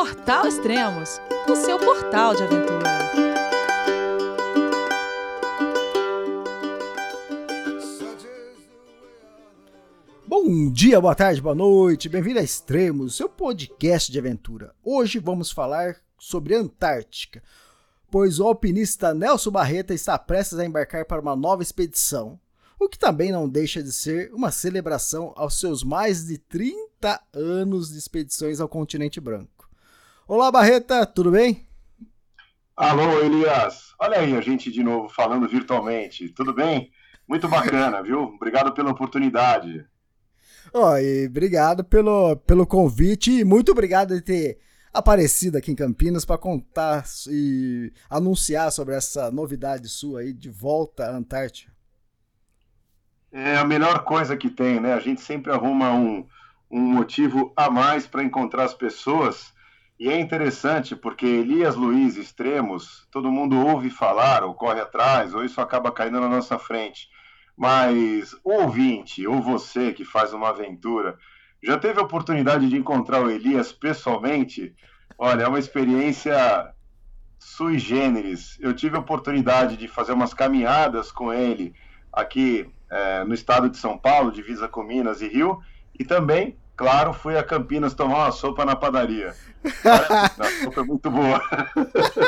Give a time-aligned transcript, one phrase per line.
[0.00, 2.88] Portal Extremos, o seu portal de aventura.
[10.26, 14.74] Bom dia, boa tarde, boa noite, bem-vindo a Extremos, seu podcast de aventura.
[14.82, 17.42] Hoje vamos falar sobre Antártica,
[18.10, 22.40] pois o alpinista Nelson Barreta está prestes a embarcar para uma nova expedição,
[22.78, 27.90] o que também não deixa de ser uma celebração aos seus mais de 30 anos
[27.90, 29.59] de expedições ao continente branco.
[30.32, 31.66] Olá, Barreta, tudo bem?
[32.76, 33.96] Alô, Elias.
[33.98, 36.28] Olha aí a gente de novo falando virtualmente.
[36.28, 36.92] Tudo bem?
[37.26, 38.20] Muito bacana, viu?
[38.20, 39.84] Obrigado pela oportunidade.
[40.72, 44.60] Oh, e obrigado pelo, pelo convite e muito obrigado de ter
[44.94, 51.06] aparecido aqui em Campinas para contar e anunciar sobre essa novidade sua aí de volta
[51.06, 51.72] à Antártida.
[53.32, 54.92] É a melhor coisa que tem, né?
[54.92, 56.24] A gente sempre arruma um,
[56.70, 59.52] um motivo a mais para encontrar as pessoas.
[60.00, 65.44] E é interessante porque Elias Luiz Extremos, todo mundo ouve falar, ou corre atrás, ou
[65.44, 67.06] isso acaba caindo na nossa frente.
[67.54, 71.18] Mas o ouvinte, ou você que faz uma aventura,
[71.62, 74.74] já teve a oportunidade de encontrar o Elias pessoalmente?
[75.18, 76.72] Olha, é uma experiência
[77.38, 78.56] sui generis.
[78.58, 81.74] Eu tive a oportunidade de fazer umas caminhadas com ele
[82.10, 85.60] aqui é, no estado de São Paulo, divisa com Minas e Rio,
[85.98, 89.34] e também, claro, fui a Campinas tomar uma sopa na padaria.
[89.84, 91.38] a sopa é muito boa.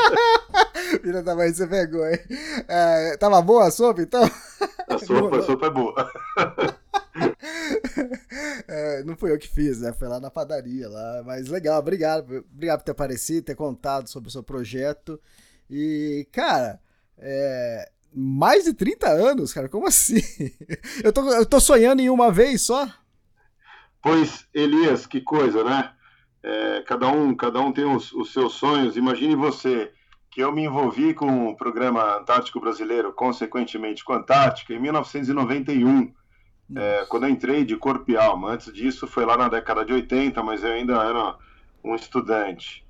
[1.00, 2.18] Filha da mãe, você pegou, hein?
[2.68, 4.22] É, tava boa a sopa, então?
[4.90, 6.12] A sopa, a sopa é boa.
[8.68, 9.92] É, não fui eu que fiz, né?
[9.92, 11.22] Foi lá na padaria lá.
[11.26, 12.44] Mas legal, obrigado.
[12.54, 15.20] Obrigado por ter aparecido, ter contado sobre o seu projeto.
[15.68, 16.80] E, cara,
[17.18, 20.22] é, mais de 30 anos, cara, como assim?
[21.04, 22.88] Eu tô, eu tô sonhando em uma vez só?
[24.02, 25.92] Pois, Elias, que coisa, né?
[26.42, 28.96] É, cada, um, cada um tem os, os seus sonhos.
[28.96, 29.92] Imagine você
[30.28, 36.12] que eu me envolvi com o programa Antártico Brasileiro, consequentemente com a Antártica, em 1991,
[36.74, 38.50] é, quando eu entrei de corpo e alma.
[38.50, 41.36] Antes disso, foi lá na década de 80, mas eu ainda era
[41.84, 42.84] um estudante.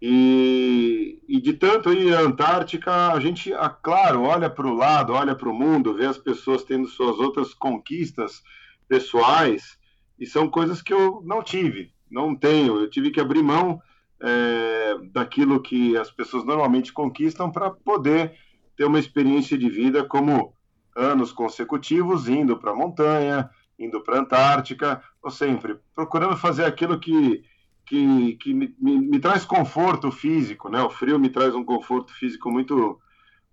[0.00, 5.12] E, e de tanto ir à Antártica, a gente, ah, claro, olha para o lado,
[5.12, 8.42] olha para o mundo, vê as pessoas tendo suas outras conquistas
[8.88, 9.76] pessoais,
[10.18, 12.80] e são coisas que eu não tive, não tenho.
[12.80, 13.80] Eu tive que abrir mão
[14.20, 18.34] é, daquilo que as pessoas normalmente conquistam para poder
[18.76, 20.54] ter uma experiência de vida como
[20.94, 26.98] anos consecutivos indo para a montanha, indo para a Antártica, ou sempre procurando fazer aquilo
[26.98, 27.44] que
[27.86, 30.82] que, que me, me, me, traz conforto físico, né?
[30.82, 33.00] O frio me traz um conforto físico muito,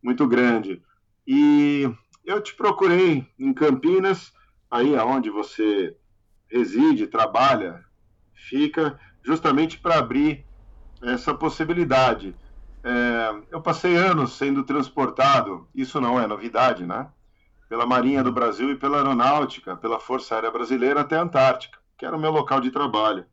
[0.02, 0.82] muito grande.
[1.26, 1.88] E
[2.26, 4.34] eu te procurei em Campinas,
[4.72, 5.96] aí aonde você
[6.54, 7.84] reside, trabalha,
[8.34, 10.46] fica, justamente para abrir
[11.02, 12.36] essa possibilidade.
[12.84, 17.08] É, eu passei anos sendo transportado, isso não é novidade, né?
[17.68, 22.06] Pela Marinha do Brasil e pela Aeronáutica, pela Força Aérea Brasileira até a Antártica, que
[22.06, 23.26] era o meu local de trabalho.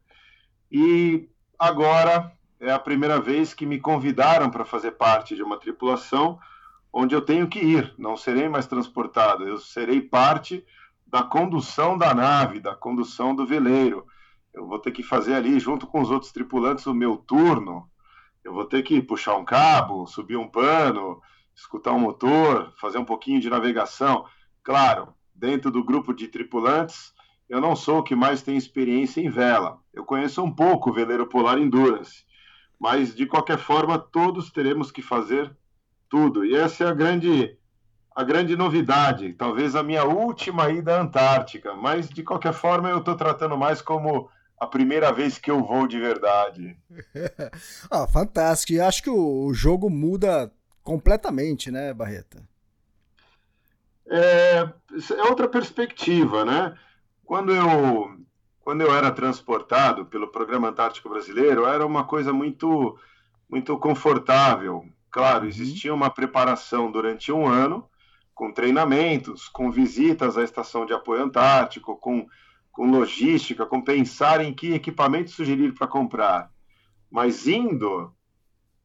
[0.72, 1.28] E
[1.58, 6.38] agora é a primeira vez que me convidaram para fazer parte de uma tripulação
[6.92, 7.92] onde eu tenho que ir.
[7.98, 10.64] Não serei mais transportado, eu serei parte
[11.10, 14.06] da condução da nave, da condução do veleiro.
[14.54, 17.90] Eu vou ter que fazer ali, junto com os outros tripulantes, o meu turno.
[18.44, 21.20] Eu vou ter que puxar um cabo, subir um pano,
[21.54, 24.24] escutar um motor, fazer um pouquinho de navegação.
[24.62, 27.12] Claro, dentro do grupo de tripulantes,
[27.48, 29.78] eu não sou o que mais tem experiência em vela.
[29.92, 32.24] Eu conheço um pouco o veleiro polar Endurance,
[32.78, 35.54] mas de qualquer forma todos teremos que fazer
[36.08, 36.44] tudo.
[36.44, 37.58] E essa é a grande
[38.14, 42.98] a grande novidade, talvez a minha última ida à Antártica, mas de qualquer forma eu
[42.98, 44.28] estou tratando mais como
[44.58, 46.76] a primeira vez que eu vou de verdade.
[47.90, 48.72] ah, fantástico.
[48.72, 52.42] E acho que o jogo muda completamente, né, Barreta?
[54.06, 54.68] É,
[55.16, 56.76] é outra perspectiva, né?
[57.24, 58.18] Quando eu,
[58.60, 62.98] quando eu era transportado pelo Programa Antártico Brasileiro, era uma coisa muito,
[63.48, 64.84] muito confortável.
[65.10, 65.48] Claro, uhum.
[65.48, 67.88] existia uma preparação durante um ano,
[68.34, 72.26] com treinamentos, com visitas à estação de apoio antártico, com,
[72.72, 76.50] com logística, com pensar em que equipamento sugerir para comprar.
[77.10, 78.14] Mas indo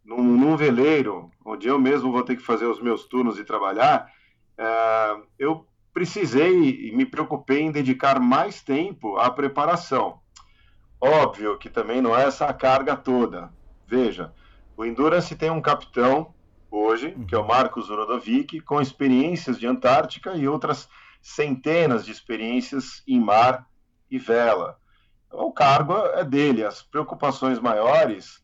[0.04, 4.12] num, num, veleiro, onde eu mesmo vou ter que fazer os meus turnos e trabalhar,
[4.58, 10.20] é, eu precisei e me preocupei em dedicar mais tempo à preparação.
[11.00, 13.54] Óbvio que também não é essa carga toda.
[13.88, 14.34] Veja,
[14.76, 16.35] o Endurance tem um capitão
[16.70, 17.48] hoje, que é o uhum.
[17.48, 20.90] Marcos Rodovic, com experiências de Antártica e outras
[21.22, 23.68] centenas de experiências em mar
[24.10, 24.80] e vela.
[25.32, 28.44] O cargo é dele, as preocupações maiores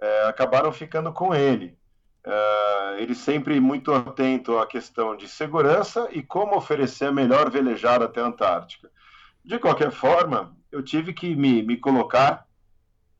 [0.00, 1.76] é, acabaram ficando com ele.
[2.24, 8.04] É, ele sempre muito atento à questão de segurança e como oferecer a melhor velejada
[8.04, 8.90] até a Antártica.
[9.44, 12.46] De qualquer forma, eu tive que me, me colocar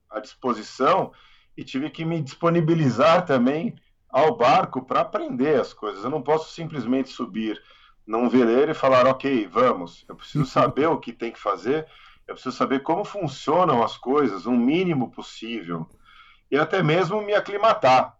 [0.08, 1.12] à disposição
[1.56, 3.74] e tive que me disponibilizar também
[4.12, 6.04] ao barco para aprender as coisas.
[6.04, 7.60] Eu não posso simplesmente subir
[8.06, 10.04] num veleiro e falar, ok, vamos.
[10.08, 11.86] Eu preciso saber o que tem que fazer,
[12.26, 15.86] eu preciso saber como funcionam as coisas, o um mínimo possível,
[16.50, 18.16] e até mesmo me aclimatar.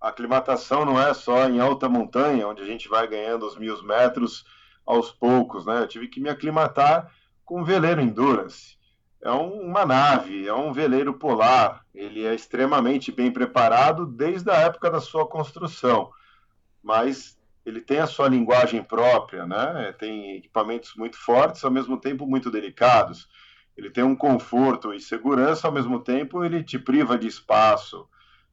[0.00, 3.82] A aclimatação não é só em alta montanha, onde a gente vai ganhando os mil
[3.82, 4.44] metros
[4.86, 5.82] aos poucos, né?
[5.82, 7.10] Eu tive que me aclimatar
[7.44, 8.78] com um veleiro Endurance.
[9.22, 11.84] É um, uma nave, é um veleiro polar.
[11.94, 16.10] Ele é extremamente bem preparado desde a época da sua construção,
[16.82, 19.94] mas ele tem a sua linguagem própria, né?
[19.98, 23.28] Tem equipamentos muito fortes, ao mesmo tempo muito delicados.
[23.76, 28.08] Ele tem um conforto e segurança, ao mesmo tempo ele te priva de espaço.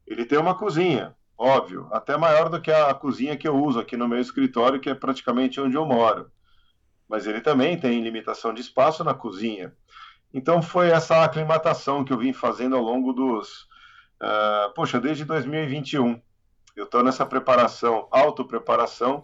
[0.06, 3.98] Ele tem uma cozinha, óbvio, até maior do que a cozinha que eu uso aqui
[3.98, 6.32] no meu escritório, que é praticamente onde eu moro.
[7.08, 9.74] Mas ele também tem limitação de espaço na cozinha.
[10.34, 13.64] Então foi essa aclimatação que eu vim fazendo ao longo dos,
[14.22, 16.22] uh, poxa, desde 2021
[16.76, 19.24] eu estou nessa preparação, autopreparação,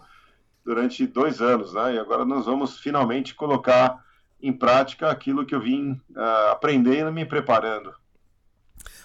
[0.66, 1.96] durante dois anos, né?
[1.96, 4.04] E agora nós vamos finalmente colocar
[4.42, 7.94] em prática aquilo que eu vim uh, aprendendo e me preparando.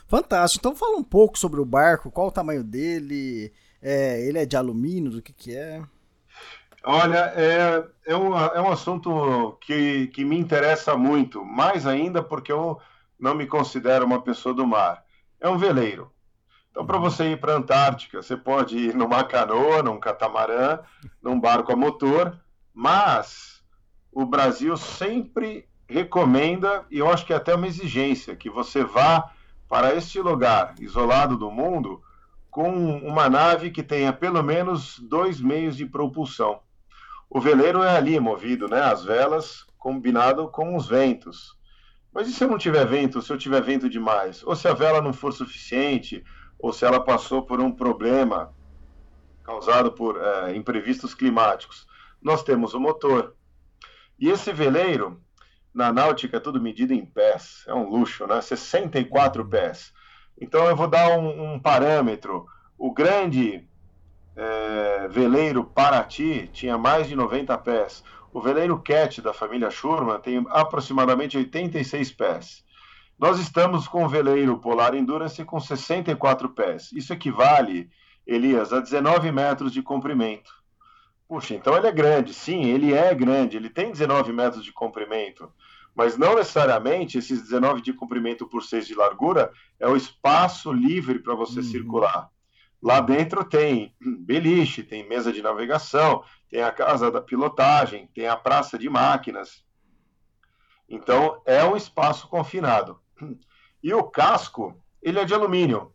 [0.06, 0.62] Fantástico.
[0.62, 3.52] Então fala um pouco sobre o barco, qual o tamanho dele,
[3.82, 5.82] é, ele é de alumínio, do que que é?
[6.90, 12.50] Olha, é, é, um, é um assunto que, que me interessa muito, mais ainda porque
[12.50, 12.81] eu
[13.20, 15.05] não me considero uma pessoa do mar.
[15.38, 16.11] É um veleiro.
[16.70, 20.79] Então, para você ir para a Antártica, você pode ir numa canoa, num catamarã,
[21.23, 22.40] num barco a motor,
[22.73, 23.62] mas
[24.11, 29.31] o Brasil sempre recomenda, e eu acho que é até uma exigência, que você vá
[29.69, 32.02] para este lugar isolado do mundo
[32.50, 36.67] com uma nave que tenha pelo menos dois meios de propulsão.
[37.30, 38.80] O veleiro é ali movido, né?
[38.80, 41.56] As velas combinado com os ventos.
[42.12, 44.42] Mas e se eu não tiver vento, se eu tiver vento demais?
[44.44, 46.25] Ou se a vela não for suficiente,
[46.58, 48.54] ou se ela passou por um problema
[49.44, 51.86] causado por é, imprevistos climáticos.
[52.20, 53.36] Nós temos o motor.
[54.19, 55.22] E esse veleiro,
[55.72, 58.40] na náutica, é tudo medido em pés, é um luxo, né?
[58.40, 59.92] 64 pés.
[60.40, 62.46] Então eu vou dar um, um parâmetro.
[62.76, 63.68] O grande
[64.40, 68.05] é, veleiro Paraty tinha mais de 90 pés.
[68.32, 72.64] O veleiro Cat da família Schurman tem aproximadamente 86 pés.
[73.19, 76.93] Nós estamos com o veleiro Polar Endurance com 64 pés.
[76.93, 77.90] Isso equivale,
[78.25, 80.52] Elias, a 19 metros de comprimento.
[81.26, 82.32] Puxa, então ele é grande.
[82.32, 83.56] Sim, ele é grande.
[83.56, 85.52] Ele tem 19 metros de comprimento.
[85.96, 89.50] Mas não necessariamente esses 19 de comprimento por 6 de largura
[89.81, 91.64] é o espaço livre para você uhum.
[91.64, 92.31] circular.
[92.80, 98.36] Lá dentro tem beliche, tem mesa de navegação, tem a casa da pilotagem, tem a
[98.36, 99.64] praça de máquinas.
[100.88, 103.00] Então, é um espaço confinado.
[103.82, 105.92] E o casco, ele é de alumínio,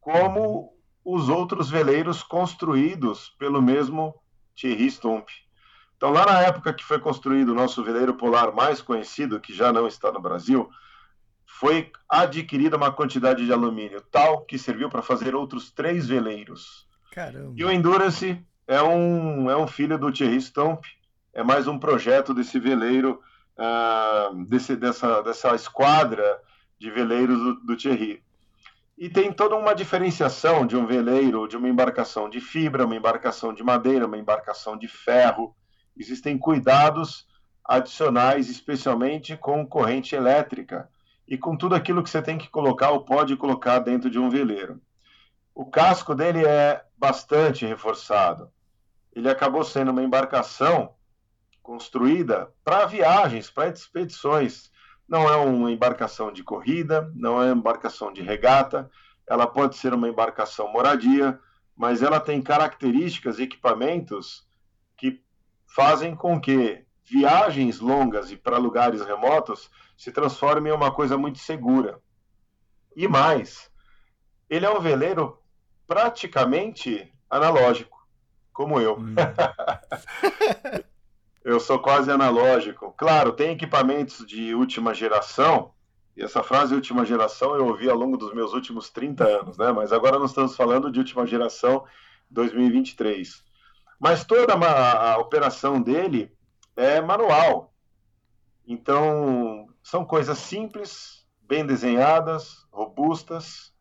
[0.00, 4.14] como os outros veleiros construídos pelo mesmo
[4.54, 5.28] Thierry Stump.
[5.96, 9.72] Então, lá na época que foi construído o nosso veleiro polar mais conhecido, que já
[9.72, 10.70] não está no Brasil,
[11.58, 16.86] foi adquirida uma quantidade de alumínio tal que serviu para fazer outros três veleiros.
[17.12, 17.52] Caramba.
[17.56, 20.84] E o Endurance é um, é um filho do Thierry Stump,
[21.34, 23.20] é mais um projeto desse veleiro
[23.58, 26.40] uh, desse, dessa, dessa esquadra
[26.78, 28.22] de veleiros do, do Thierry.
[28.96, 33.52] E tem toda uma diferenciação de um veleiro, de uma embarcação de fibra, uma embarcação
[33.52, 35.54] de madeira, uma embarcação de ferro.
[35.98, 37.26] Existem cuidados
[37.64, 40.88] adicionais, especialmente com corrente elétrica
[41.30, 44.28] e com tudo aquilo que você tem que colocar ou pode colocar dentro de um
[44.28, 44.80] veleiro.
[45.54, 48.50] O casco dele é bastante reforçado.
[49.14, 50.92] Ele acabou sendo uma embarcação
[51.62, 54.72] construída para viagens, para expedições.
[55.08, 58.90] Não é uma embarcação de corrida, não é uma embarcação de regata,
[59.24, 61.38] ela pode ser uma embarcação moradia,
[61.76, 64.48] mas ela tem características e equipamentos
[64.96, 65.22] que
[65.68, 69.70] fazem com que viagens longas e para lugares remotos
[70.00, 72.00] se transformem em uma coisa muito segura.
[72.96, 73.70] E mais,
[74.48, 75.38] ele é um veleiro
[75.86, 78.02] praticamente analógico,
[78.50, 78.96] como eu.
[78.96, 79.14] Hum.
[81.44, 82.94] eu sou quase analógico.
[82.96, 85.74] Claro, tem equipamentos de última geração,
[86.16, 89.70] e essa frase última geração eu ouvi ao longo dos meus últimos 30 anos, né?
[89.70, 91.84] Mas agora nós estamos falando de última geração
[92.30, 93.44] 2023.
[93.98, 96.34] Mas toda a, a operação dele
[96.74, 97.74] é manual.
[98.66, 103.72] Então, são coisas simples, bem desenhadas, robustas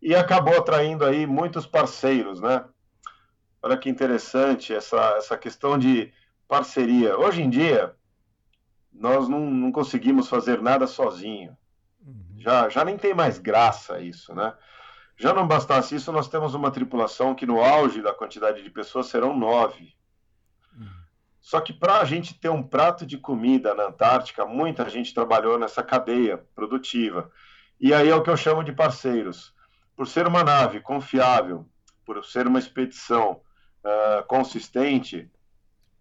[0.00, 2.64] e acabou atraindo aí muitos parceiros, né?
[3.62, 6.12] Olha que interessante essa, essa questão de
[6.48, 7.18] parceria.
[7.18, 7.94] Hoje em dia,
[8.92, 11.56] nós não, não conseguimos fazer nada sozinho.
[12.00, 12.36] Uhum.
[12.38, 14.54] Já, já nem tem mais graça isso, né?
[15.16, 19.08] Já não bastasse isso, nós temos uma tripulação que no auge da quantidade de pessoas
[19.08, 19.92] serão nove.
[21.40, 25.58] Só que para a gente ter um prato de comida na Antártica, muita gente trabalhou
[25.58, 27.30] nessa cadeia produtiva.
[27.80, 29.54] E aí é o que eu chamo de parceiros.
[29.96, 31.66] Por ser uma nave confiável,
[32.04, 33.40] por ser uma expedição
[33.84, 35.30] uh, consistente,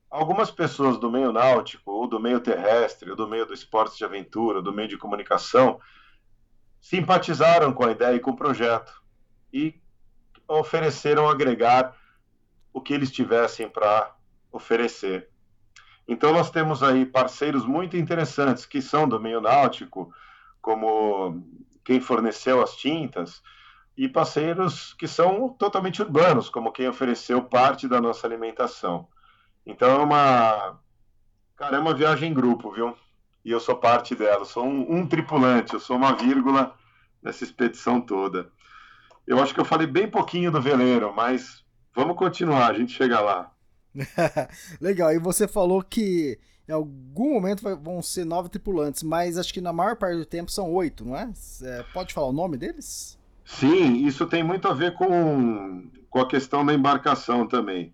[0.09, 4.03] algumas pessoas do meio náutico, ou do meio terrestre, ou do meio do esporte de
[4.03, 5.79] aventura, do meio de comunicação,
[6.81, 9.01] simpatizaram com a ideia e com o projeto
[9.53, 9.79] e
[10.47, 11.95] ofereceram agregar
[12.73, 14.15] o que eles tivessem para
[14.51, 15.28] oferecer.
[16.09, 20.11] Então nós temos aí parceiros muito interessantes que são do meio náutico,
[20.59, 21.45] como
[21.85, 23.43] quem forneceu as tintas,
[23.95, 29.07] e parceiros que são totalmente urbanos, como quem ofereceu parte da nossa alimentação.
[29.63, 30.79] Então é uma.
[31.55, 32.97] Cara, é uma viagem em grupo, viu?
[33.45, 34.45] E eu sou parte dela.
[34.45, 36.73] Sou um, um tripulante, eu sou uma vírgula
[37.21, 38.51] nessa expedição toda.
[39.27, 41.63] Eu acho que eu falei bem pouquinho do veleiro, mas
[41.93, 43.51] vamos continuar, a gente chega lá.
[44.79, 49.61] Legal, e você falou que em algum momento vão ser nove tripulantes, mas acho que
[49.61, 51.31] na maior parte do tempo são oito, não é?
[51.63, 53.17] é pode falar o nome deles?
[53.43, 57.93] Sim, isso tem muito a ver com, com a questão da embarcação também.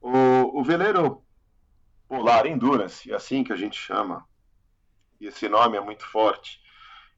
[0.00, 1.22] O, o veleiro
[2.08, 4.24] Polar Endurance, assim que a gente chama,
[5.20, 6.60] e esse nome é muito forte,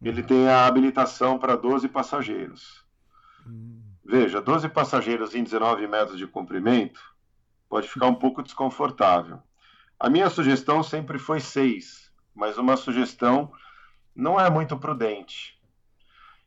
[0.02, 2.85] ele tem a habilitação para 12 passageiros.
[3.47, 3.80] Hum.
[4.04, 7.00] Veja, 12 passageiros em 19 metros de comprimento
[7.71, 9.41] pode ficar um pouco desconfortável.
[9.99, 13.53] A minha sugestão sempre foi 6, mas uma sugestão
[14.15, 15.57] não é muito prudente.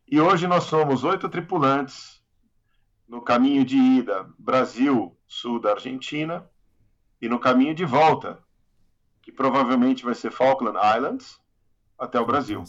[0.05, 2.21] E hoje nós somos oito tripulantes
[3.07, 6.47] no caminho de ida Brasil, sul da Argentina,
[7.21, 8.43] e no caminho de volta,
[9.21, 11.41] que provavelmente vai ser Falkland Islands,
[11.97, 12.65] até o Brasil.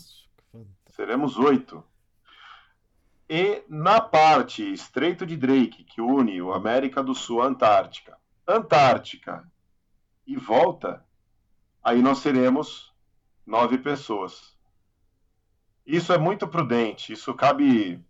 [0.91, 1.83] Seremos oito.
[3.29, 9.51] E na parte Estreito de Drake, que une o América do Sul à Antártica, Antártica
[10.27, 11.05] e volta,
[11.83, 12.93] aí nós seremos
[13.47, 14.55] nove pessoas.
[15.87, 18.03] Isso é muito prudente, isso cabe,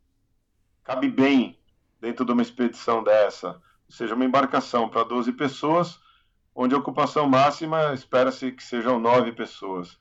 [0.83, 1.59] cabe bem
[2.00, 6.00] dentro de uma expedição dessa, ou seja, uma embarcação para 12 pessoas,
[6.55, 9.99] onde a ocupação máxima espera-se que sejam nove pessoas.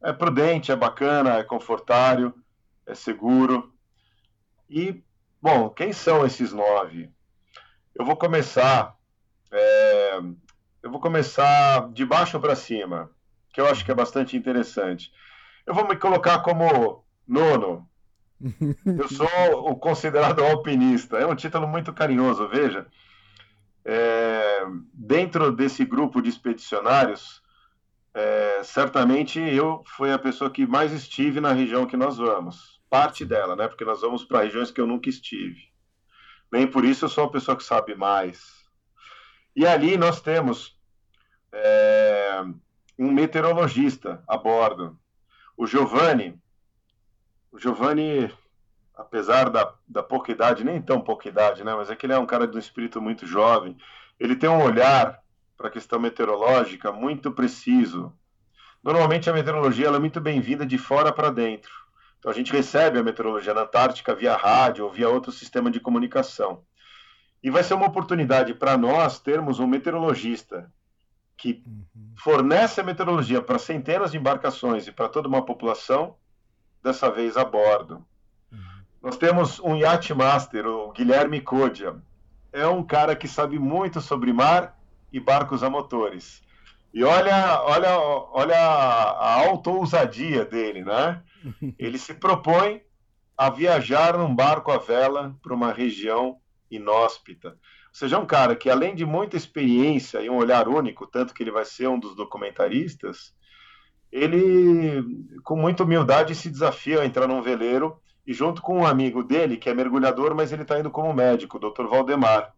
[0.00, 2.34] É prudente, é bacana, é confortável,
[2.86, 3.72] é seguro.
[4.68, 5.02] E,
[5.40, 7.10] bom, quem são esses nove?
[7.94, 8.96] Eu vou começar.
[9.52, 10.18] É,
[10.82, 13.10] eu vou começar de baixo para cima,
[13.52, 15.12] que eu acho que é bastante interessante.
[15.66, 17.86] Eu vou me colocar como nono,
[18.98, 19.28] eu sou
[19.70, 21.18] o considerado alpinista.
[21.18, 22.86] É um título muito carinhoso, veja.
[23.84, 27.42] É, dentro desse grupo de expedicionários,
[28.14, 32.80] é, certamente eu fui a pessoa que mais estive na região que nós vamos.
[32.88, 33.68] Parte dela, né?
[33.68, 35.70] Porque nós vamos para regiões que eu nunca estive.
[36.50, 38.61] Nem por isso eu sou uma pessoa que sabe mais.
[39.54, 40.78] E ali nós temos
[41.52, 42.42] é,
[42.98, 44.98] um meteorologista a bordo.
[45.56, 46.40] O Giovanni,
[47.50, 48.32] o Giovanni,
[48.94, 51.74] apesar da, da pouca idade, nem tão pouca idade, né?
[51.74, 53.76] Mas é que ele é um cara de um espírito muito jovem.
[54.18, 55.22] Ele tem um olhar
[55.56, 58.12] para a questão meteorológica muito preciso.
[58.82, 61.70] Normalmente a meteorologia é muito bem-vinda de fora para dentro.
[62.18, 65.78] Então a gente recebe a meteorologia na Antártica via rádio ou via outro sistema de
[65.78, 66.64] comunicação.
[67.42, 70.70] E vai ser uma oportunidade para nós termos um meteorologista
[71.36, 72.14] que uhum.
[72.16, 76.14] fornece a meteorologia para centenas de embarcações e para toda uma população
[76.82, 78.04] dessa vez a bordo.
[78.52, 78.58] Uhum.
[79.02, 81.96] Nós temos um yacht master, o Guilherme Codia.
[82.52, 84.78] É um cara que sabe muito sobre mar
[85.12, 86.42] e barcos a motores.
[86.94, 91.22] E olha, olha, olha a alta ousadia dele, né?
[91.78, 92.82] Ele se propõe
[93.36, 96.38] a viajar num barco à vela para uma região
[96.76, 97.48] inóspita.
[97.48, 97.54] Ou
[97.92, 101.42] seja, é um cara que, além de muita experiência e um olhar único, tanto que
[101.42, 103.34] ele vai ser um dos documentaristas,
[104.10, 105.02] ele,
[105.42, 109.56] com muita humildade, se desafia a entrar num veleiro e, junto com um amigo dele,
[109.56, 111.86] que é mergulhador, mas ele está indo como médico, o Dr.
[111.86, 112.54] Valdemar.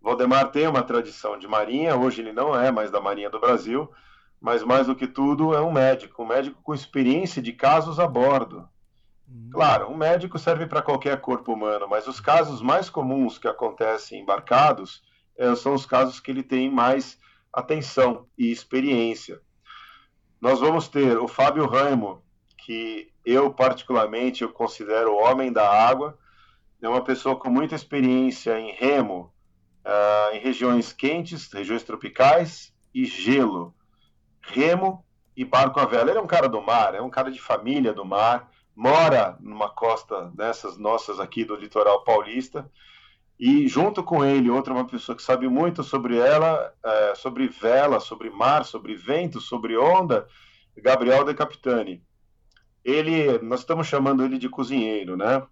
[0.00, 3.88] Valdemar tem uma tradição de marinha, hoje ele não é mais da Marinha do Brasil,
[4.40, 8.06] mas mais do que tudo é um médico, um médico com experiência de casos a
[8.06, 8.68] bordo.
[9.50, 14.20] Claro, um médico serve para qualquer corpo humano, mas os casos mais comuns que acontecem
[14.20, 15.02] embarcados
[15.36, 17.18] é, são os casos que ele tem mais
[17.52, 19.40] atenção e experiência.
[20.40, 22.22] Nós vamos ter o Fábio Raimo,
[22.58, 26.18] que eu particularmente eu considero o homem da água.
[26.80, 29.32] É uma pessoa com muita experiência em remo,
[29.86, 33.74] uh, em regiões quentes, regiões tropicais e gelo.
[34.40, 35.04] Remo
[35.36, 36.10] e barco à vela.
[36.10, 39.68] Ele é um cara do mar, é um cara de família do mar, mora numa
[39.68, 42.70] costa dessas nossas aqui do litoral paulista.
[43.38, 47.98] E junto com ele, outra uma pessoa que sabe muito sobre ela, é, sobre vela,
[47.98, 50.28] sobre mar, sobre vento, sobre onda,
[50.76, 52.02] Gabriel De Capitani.
[52.84, 55.42] Ele, nós estamos chamando ele de cozinheiro, né?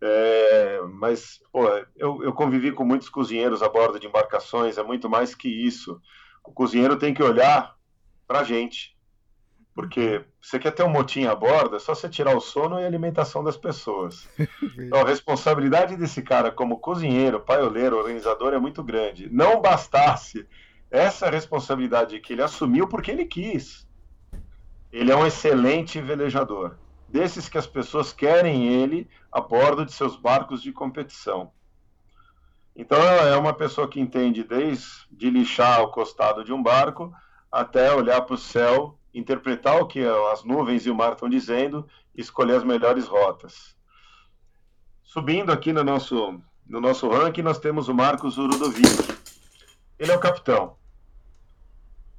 [0.00, 5.08] É, mas, pô, eu, eu convivi com muitos cozinheiros a bordo de embarcações, é muito
[5.08, 6.00] mais que isso.
[6.44, 7.76] O cozinheiro tem que olhar
[8.26, 8.96] para a gente,
[9.74, 12.84] porque você quer ter um motim a bordo, é só você tirar o sono e
[12.84, 14.28] a alimentação das pessoas.
[14.78, 19.28] Então, a responsabilidade desse cara como cozinheiro, paioleiro, organizador é muito grande.
[19.30, 20.46] Não bastasse
[20.90, 23.88] essa responsabilidade que ele assumiu porque ele quis.
[24.92, 26.76] Ele é um excelente velejador.
[27.08, 31.52] Desses que as pessoas querem ele a bordo de seus barcos de competição.
[32.74, 37.12] Então, é uma pessoa que entende desde lixar o costado de um barco
[37.50, 41.86] até olhar para o céu interpretar o que as nuvens e o mar estão dizendo
[42.14, 43.76] e escolher as melhores rotas.
[45.02, 48.88] Subindo aqui no nosso, no nosso ranking, nós temos o Marcos Urudovic.
[49.98, 50.76] Ele é o capitão.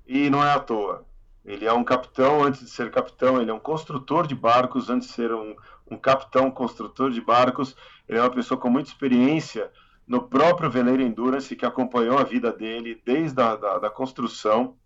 [0.05, 1.05] E não é à toa.
[1.43, 5.09] Ele é um capitão antes de ser capitão, ele é um construtor de barcos antes
[5.09, 5.55] de ser um,
[5.89, 7.75] um capitão construtor de barcos.
[8.07, 9.69] Ele é uma pessoa com muita experiência
[10.07, 14.77] no próprio veleiro Endurance, que acompanhou a vida dele desde a da, da construção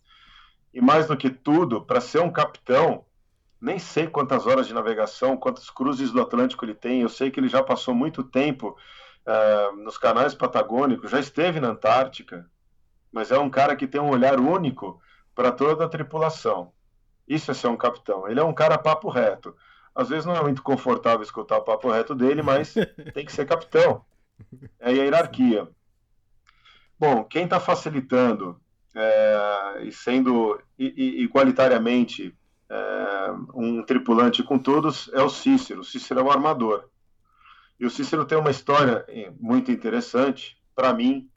[0.74, 3.05] e mais do que tudo, para ser um capitão,
[3.59, 7.01] nem sei quantas horas de navegação, quantas cruzes do Atlântico ele tem.
[7.01, 8.77] Eu sei que ele já passou muito tempo
[9.25, 12.50] uh, nos canais patagônicos, já esteve na Antártica,
[13.12, 15.01] mas é um cara que tem um olhar único
[15.33, 16.71] para toda a tripulação.
[17.27, 18.27] Isso é ser um capitão.
[18.27, 19.55] Ele é um cara papo reto.
[19.93, 22.74] Às vezes não é muito confortável escutar o papo reto dele, mas
[23.13, 24.05] tem que ser capitão.
[24.79, 25.67] É a hierarquia.
[26.99, 28.60] Bom, quem está facilitando
[28.99, 32.36] é, e sendo igualitariamente
[32.67, 35.81] é, um tripulante com todos, é o Cícero.
[35.81, 36.89] O Cícero é o armador.
[37.79, 39.05] E o Cícero tem uma história
[39.39, 40.57] muito interessante.
[40.73, 41.29] Para mim,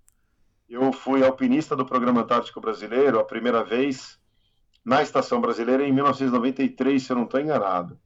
[0.68, 4.18] eu fui alpinista do Programa Antártico Brasileiro a primeira vez
[4.82, 8.00] na Estação Brasileira em 1993, se eu não estou enganado.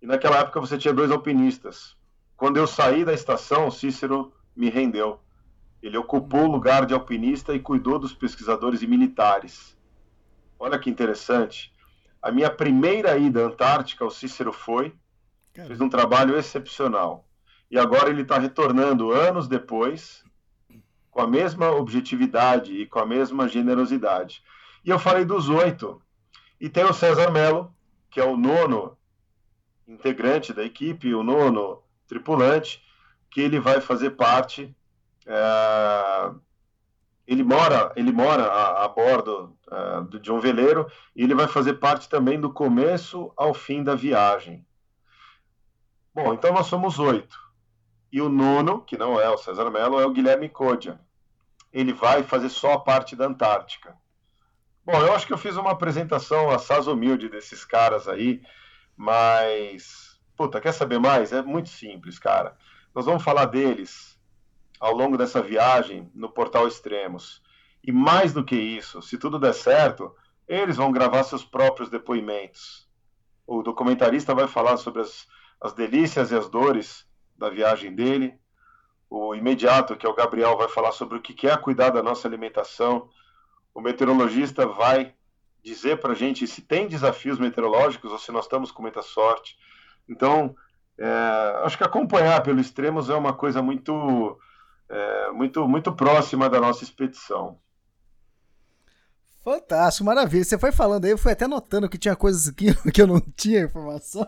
[0.00, 1.96] E naquela época você tinha dois alpinistas.
[2.36, 5.20] Quando eu saí da estação, o Cícero me rendeu.
[5.82, 9.76] Ele ocupou o lugar de alpinista e cuidou dos pesquisadores e militares.
[10.58, 11.72] Olha que interessante.
[12.20, 14.94] A minha primeira ida à Antártica, o Cícero foi,
[15.54, 17.26] fez um trabalho excepcional.
[17.70, 20.22] E agora ele está retornando anos depois,
[21.10, 24.42] com a mesma objetividade e com a mesma generosidade.
[24.84, 26.00] E eu falei dos oito.
[26.60, 27.74] E tem o César Mello,
[28.10, 28.98] que é o nono
[29.88, 32.82] integrante da equipe, o nono tripulante,
[33.30, 34.74] que ele vai fazer parte
[37.26, 41.74] ele mora, ele mora a, a bordo é, de um veleiro e ele vai fazer
[41.74, 44.66] parte também do começo ao fim da viagem.
[46.12, 47.38] Bom, então nós somos oito.
[48.12, 50.98] E o nono, que não é o César Mello, é o Guilherme Codia.
[51.72, 53.96] Ele vai fazer só a parte da Antártica.
[54.84, 58.42] Bom, eu acho que eu fiz uma apresentação assaz humilde desses caras aí,
[58.96, 60.18] mas.
[60.36, 61.32] Puta, quer saber mais?
[61.32, 62.56] É muito simples, cara.
[62.92, 64.18] Nós vamos falar deles
[64.80, 67.42] ao longo dessa viagem no Portal Extremos.
[67.84, 70.14] E mais do que isso, se tudo der certo,
[70.48, 72.88] eles vão gravar seus próprios depoimentos.
[73.46, 75.28] O documentarista vai falar sobre as,
[75.60, 78.38] as delícias e as dores da viagem dele.
[79.08, 82.26] O imediato, que é o Gabriel, vai falar sobre o que é cuidar da nossa
[82.26, 83.08] alimentação.
[83.74, 85.14] O meteorologista vai
[85.62, 89.58] dizer para a gente se tem desafios meteorológicos ou se nós estamos com muita sorte.
[90.08, 90.54] Então,
[90.98, 94.38] é, acho que acompanhar pelo Extremos é uma coisa muito
[94.90, 97.56] é, muito, muito próxima da nossa expedição.
[99.42, 100.44] Fantástico, maravilha.
[100.44, 103.20] Você foi falando aí, eu fui até notando que tinha coisas aqui que eu não
[103.20, 104.26] tinha informação.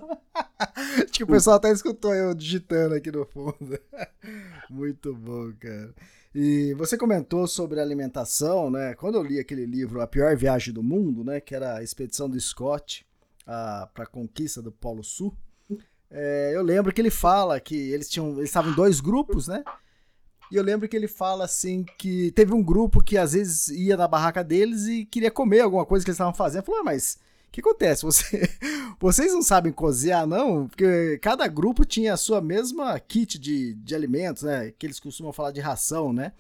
[0.58, 3.78] Acho que o pessoal até escutou eu digitando aqui no fundo.
[4.70, 5.94] Muito bom, cara.
[6.34, 8.94] E você comentou sobre alimentação, né?
[8.94, 11.40] Quando eu li aquele livro A Pior Viagem do Mundo, né?
[11.40, 13.06] Que era a expedição do Scott
[13.44, 15.36] para a conquista do Polo Sul.
[16.10, 19.62] É, eu lembro que ele fala que eles tinham, eles estavam em dois grupos, né?
[20.52, 23.96] E eu lembro que ele fala assim que teve um grupo que às vezes ia
[23.96, 26.62] na barraca deles e queria comer alguma coisa que eles estavam fazendo.
[26.62, 28.02] Falou, ah, mas o que acontece?
[28.02, 28.50] Você,
[29.00, 30.68] vocês não sabem cozinhar, não?
[30.68, 34.74] Porque cada grupo tinha a sua mesma kit de, de alimentos, né?
[34.78, 36.32] Que eles costumam falar de ração, né?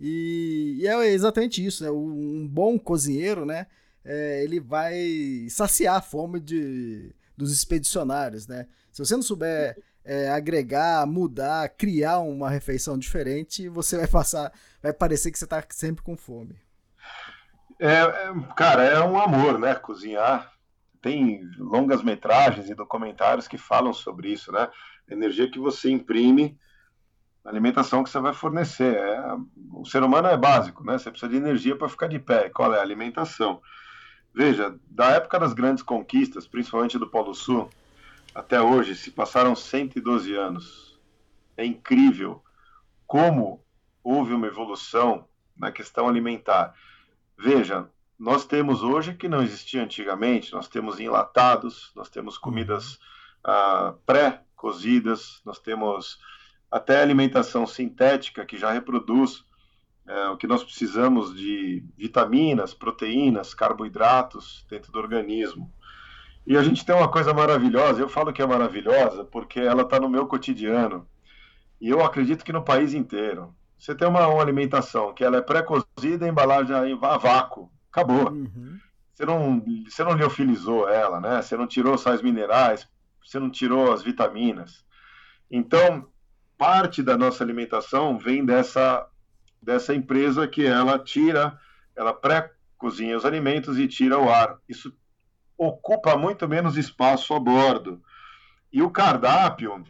[0.00, 1.90] E, e é exatamente isso, né?
[1.90, 3.66] Um bom cozinheiro, né?
[4.02, 8.66] É, ele vai saciar a fome de, dos expedicionários, né?
[8.90, 14.92] Se você não souber é, agregar, mudar, criar uma refeição diferente, você vai passar, vai
[14.92, 16.56] parecer que você está sempre com fome.
[17.78, 19.74] É, é, cara, é um amor, né?
[19.74, 20.52] Cozinhar.
[21.00, 24.68] Tem longas metragens e documentários que falam sobre isso, né?
[25.08, 26.58] Energia que você imprime
[27.44, 28.96] alimentação que você vai fornecer.
[28.96, 29.36] É,
[29.72, 30.98] o ser humano é básico, né?
[30.98, 32.48] Você precisa de energia para ficar de pé.
[32.50, 33.60] Qual é a alimentação?
[34.34, 37.68] Veja, da época das grandes conquistas, principalmente do Polo Sul,
[38.34, 41.00] até hoje, se passaram 112 anos.
[41.56, 42.42] É incrível
[43.06, 43.64] como
[44.02, 46.74] houve uma evolução na questão alimentar.
[47.36, 47.88] Veja,
[48.18, 52.98] nós temos hoje que não existia antigamente, nós temos enlatados, nós temos comidas
[53.42, 56.18] ah, pré-cozidas, nós temos
[56.70, 59.44] até alimentação sintética que já reproduz
[60.06, 65.72] é, o que nós precisamos de vitaminas, proteínas, carboidratos dentro do organismo.
[66.46, 70.00] E a gente tem uma coisa maravilhosa, eu falo que é maravilhosa porque ela está
[70.00, 71.06] no meu cotidiano.
[71.80, 73.54] E eu acredito que no país inteiro.
[73.78, 77.70] Você tem uma, uma alimentação que ela é pré-cozida, embalagem a vácuo.
[77.90, 78.30] Acabou.
[78.30, 78.78] Uhum.
[79.14, 81.40] Você, não, você não liofilizou ela, né?
[81.40, 82.86] Você não tirou sais minerais,
[83.24, 84.84] você não tirou as vitaminas.
[85.50, 86.06] Então,
[86.58, 89.06] parte da nossa alimentação vem dessa,
[89.62, 91.58] dessa empresa que ela tira,
[91.96, 94.58] ela pré-cozinha os alimentos e tira o ar.
[94.68, 94.94] Isso
[95.60, 98.00] ocupa muito menos espaço a bordo.
[98.72, 99.84] E o cardápio,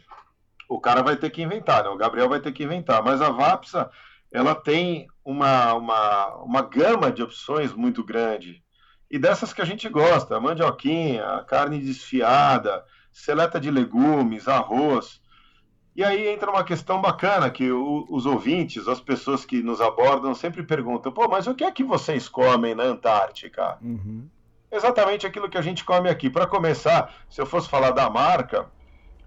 [0.67, 1.89] o cara vai ter que inventar, né?
[1.89, 3.89] o Gabriel vai ter que inventar, mas a Vapsa
[4.29, 8.61] ela tem uma, uma, uma gama de opções muito grande.
[9.09, 15.21] E dessas que a gente gosta, a mandioquinha, a carne desfiada, seleta de legumes, arroz.
[15.95, 20.33] E aí entra uma questão bacana que o, os ouvintes, as pessoas que nos abordam
[20.33, 23.77] sempre perguntam: pô, mas o que é que vocês comem na Antártica?
[23.81, 24.29] Uhum.
[24.71, 26.29] Exatamente aquilo que a gente come aqui.
[26.29, 28.71] Para começar, se eu fosse falar da marca,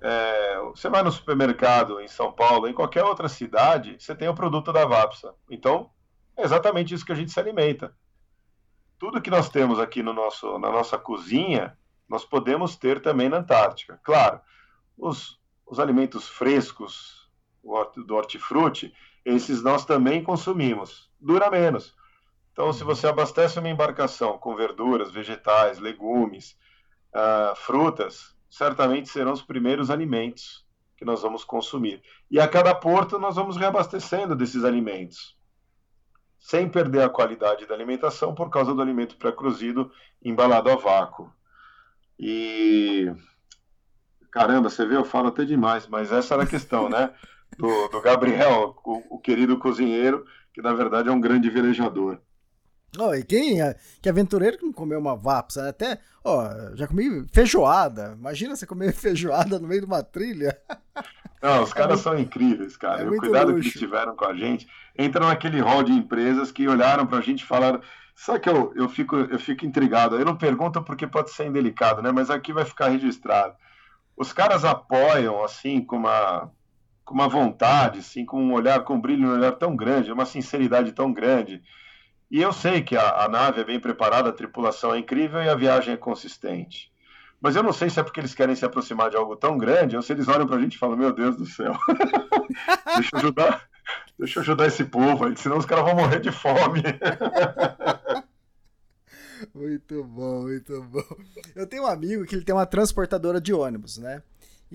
[0.01, 4.35] é, você vai no supermercado em São Paulo, em qualquer outra cidade, você tem o
[4.35, 5.35] produto da Vapsa.
[5.51, 5.91] Então,
[6.37, 7.95] é exatamente isso que a gente se alimenta.
[8.99, 11.77] Tudo que nós temos aqui no nosso, na nossa cozinha,
[12.09, 14.01] nós podemos ter também na Antártica.
[14.03, 14.41] Claro,
[14.97, 17.31] os, os alimentos frescos
[18.07, 21.11] do hortifruti, esses nós também consumimos.
[21.21, 21.95] Dura menos.
[22.55, 26.57] Então, se você abastece uma embarcação com verduras, vegetais, legumes,
[27.13, 30.65] uh, frutas, certamente serão os primeiros alimentos
[30.97, 32.01] que nós vamos consumir.
[32.31, 35.37] E a cada porto nós vamos reabastecendo desses alimentos,
[36.39, 39.91] sem perder a qualidade da alimentação por causa do alimento pré-cozido
[40.23, 41.33] embalado a vácuo.
[42.17, 43.13] E
[44.31, 47.13] caramba, você vê, eu falo até demais, mas essa era a questão, né?
[47.59, 52.21] Do, do Gabriel, o, o querido cozinheiro, que na verdade é um grande velejador.
[52.99, 55.69] Oh, e quem é, que aventureiro que não comeu uma vapsa?
[55.69, 58.15] Até, ó, já comi feijoada.
[58.19, 60.57] Imagina você comer feijoada no meio de uma trilha.
[61.43, 63.03] Não, os caras é são incríveis, cara.
[63.03, 63.61] É o cuidado luxo.
[63.61, 64.67] que eles tiveram com a gente.
[64.97, 67.81] Entra naquele hall de empresas que olharam pra gente e falaram.
[68.15, 70.17] Sabe que eu, eu, fico, eu fico intrigado?
[70.17, 72.13] Eu não pergunto porque pode ser indelicado, né?
[72.13, 73.55] Mas aqui vai ficar registrado.
[74.17, 76.49] Os caras apoiam, assim, com uma,
[77.05, 80.25] com uma vontade, assim, com um olhar, com um brilho no olhar tão grande, uma
[80.25, 81.61] sinceridade tão grande
[82.35, 85.49] e eu sei que a, a, nave é bem preparada, a tripulação é incrível e
[85.49, 86.93] a viagem é consistente.
[87.41, 89.95] Mas eu não sei se é porque eles querem se aproximar de algo tão grande
[89.95, 91.79] ou se eles olham para a gente e falam: Meu Deus do céu,
[92.97, 93.69] deixa eu ajudar,
[94.19, 96.83] deixa eu ajudar esse povo aí, senão os caras vão morrer de fome.
[99.55, 101.17] muito bom, muito bom.
[101.55, 104.25] Eu tenho um amigo que ele tem uma transportadora de ônibus, né?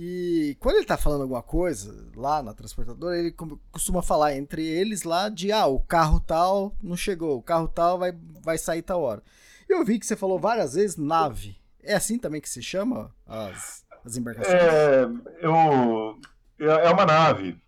[0.02, 3.36] E quando ele tá falando alguma coisa lá na transportadora, ele
[3.70, 8.00] costuma falar entre eles lá de ah, o carro tal não chegou, o carro tal
[8.00, 9.22] vai, vai sair tal hora.
[9.68, 11.58] Eu vi que você falou várias vezes nave.
[11.84, 14.56] É assim também que se chama as, as embarcações?
[14.56, 15.04] É,
[15.42, 16.18] eu,
[16.60, 17.62] é, é uma nave.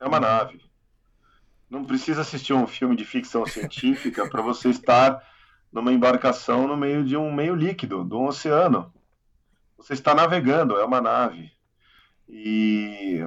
[0.00, 0.60] É uma nave.
[1.70, 5.22] Não precisa assistir um filme de ficção científica para você estar
[5.72, 8.92] numa embarcação no meio de um meio líquido, de um oceano
[9.76, 11.52] você está navegando, é uma nave.
[12.28, 13.20] E,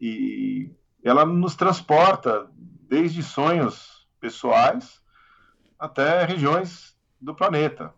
[0.00, 0.70] e
[1.02, 5.02] ela nos transporta desde sonhos pessoais
[5.78, 7.92] até regiões do planeta.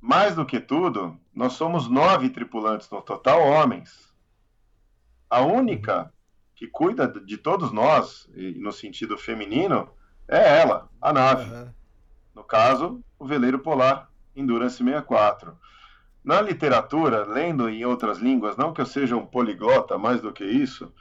[0.00, 4.14] Mais do que tudo, nós somos nove tripulantes no total, homens.
[5.28, 6.12] A única
[6.54, 9.90] que cuida de todos nós, no sentido feminino,
[10.26, 11.50] é ela, a nave.
[11.50, 11.74] Uhum.
[12.34, 15.58] No caso, o veleiro polar Endurance 64.
[16.28, 20.44] Na literatura, lendo em outras línguas, não que eu seja um poliglota mais do que
[20.44, 20.92] isso,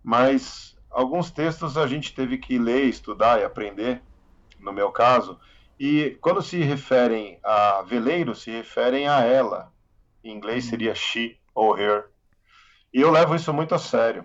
[0.00, 4.00] mas alguns textos a gente teve que ler, estudar e aprender,
[4.60, 5.40] no meu caso,
[5.76, 9.72] e quando se referem a veleiro, se referem a ela,
[10.22, 12.04] em inglês seria she ou her.
[12.94, 14.24] E eu levo isso muito a sério.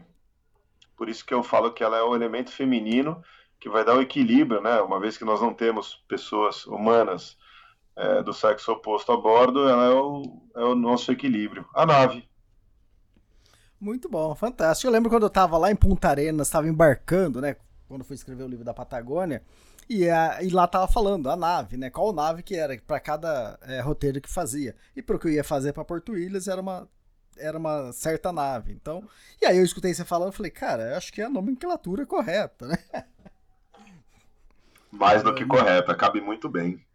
[0.95, 3.23] Por isso que eu falo que ela é o elemento feminino
[3.59, 4.79] que vai dar o equilíbrio, né?
[4.79, 7.35] Uma vez que nós não temos pessoas humanas
[7.95, 11.65] é, do sexo oposto a bordo, ela é o, é o nosso equilíbrio.
[11.73, 12.27] A nave.
[13.79, 14.87] Muito bom, fantástico.
[14.87, 17.55] Eu lembro quando eu estava lá em Punta Arenas, estava embarcando, né?
[17.87, 19.43] Quando fui escrever o livro da Patagônia,
[19.89, 21.89] e, a, e lá tava falando a nave, né?
[21.89, 24.75] Qual nave que era para cada é, roteiro que fazia.
[24.95, 26.87] E para o que eu ia fazer para Porto Ilhas era uma
[27.37, 28.71] era uma certa nave.
[28.71, 29.03] Então,
[29.41, 32.05] e aí eu escutei você falando, eu falei, cara, eu acho que é a nomenclatura
[32.05, 32.77] correta, né?
[34.91, 36.85] Mais do que correta, cabe muito bem.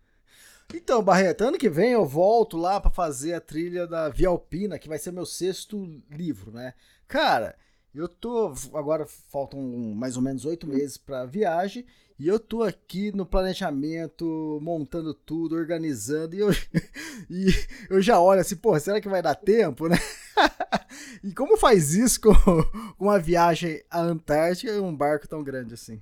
[0.75, 4.79] Então, Barreto, ano que vem eu volto lá para fazer a trilha da Via Alpina,
[4.79, 6.75] que vai ser meu sexto livro, né?
[7.07, 7.57] Cara,
[7.95, 8.53] eu tô.
[8.75, 9.61] Agora faltam
[9.95, 11.87] mais ou menos oito meses para viagem.
[12.19, 16.51] E eu tô aqui no planejamento, montando tudo, organizando, e eu,
[17.29, 17.47] e
[17.91, 19.99] eu já olho assim, pô, será que vai dar tempo, né?
[21.23, 22.33] e como faz isso com
[22.99, 26.01] uma viagem à Antártica e um barco tão grande assim?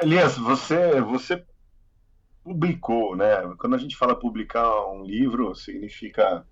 [0.00, 1.44] Elias, você, você
[2.44, 3.34] publicou, né?
[3.58, 6.46] Quando a gente fala publicar um livro, significa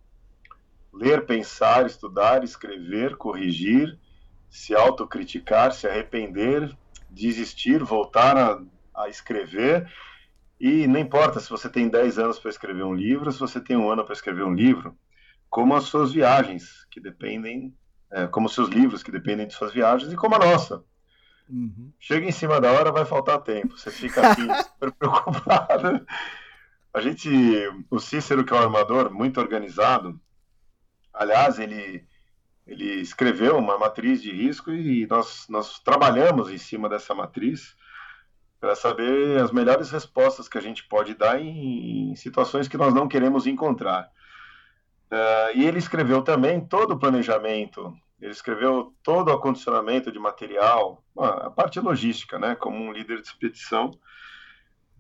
[0.93, 3.99] ler, pensar, estudar, escrever, corrigir,
[4.49, 6.75] se autocriticar, se arrepender,
[7.11, 8.63] desistir, voltar a,
[8.95, 9.87] a escrever.
[10.59, 13.77] E não importa se você tem 10 anos para escrever um livro, se você tem
[13.77, 14.97] um ano para escrever um livro,
[15.51, 17.75] como as suas viagens, que dependem,
[18.11, 20.83] é, como os seus livros, que dependem de suas viagens, e como a nossa.
[21.49, 21.93] Uhum.
[21.99, 23.77] Chega em cima da hora, vai faltar tempo.
[23.77, 26.07] Você fica aqui super preocupado.
[26.95, 27.29] A gente,
[27.91, 30.21] o Cícero, que é um armador muito organizado,
[31.13, 32.07] aliás, ele,
[32.67, 37.75] ele escreveu uma matriz de risco e nós, nós trabalhamos em cima dessa matriz
[38.61, 42.95] para saber as melhores respostas que a gente pode dar em, em situações que nós
[42.95, 44.09] não queremos encontrar.
[45.11, 51.03] Uh, e ele escreveu também todo o planejamento ele escreveu todo o acondicionamento de material,
[51.19, 53.91] a parte logística, né, como um líder de expedição.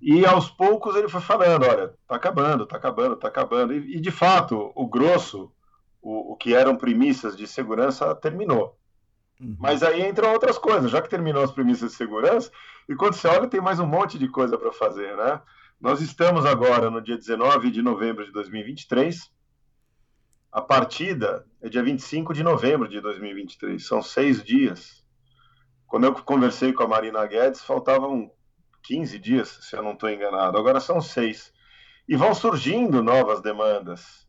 [0.00, 3.74] E aos poucos ele foi falando, olha, tá acabando, tá acabando, tá acabando.
[3.74, 5.52] E, e de fato, o grosso,
[6.02, 8.76] o, o, que eram premissas de segurança, terminou.
[9.40, 9.56] Uhum.
[9.56, 12.50] Mas aí entram outras coisas, já que terminou as premissas de segurança,
[12.88, 15.40] e quando você olha, tem mais um monte de coisa para fazer, né?
[15.80, 19.30] Nós estamos agora no dia 19 de novembro de 2023,
[20.52, 25.02] a partida é dia 25 de novembro de 2023, são seis dias.
[25.86, 28.30] Quando eu conversei com a Marina Guedes, faltavam
[28.82, 30.58] 15 dias, se eu não estou enganado.
[30.58, 31.52] Agora são seis.
[32.06, 34.28] E vão surgindo novas demandas.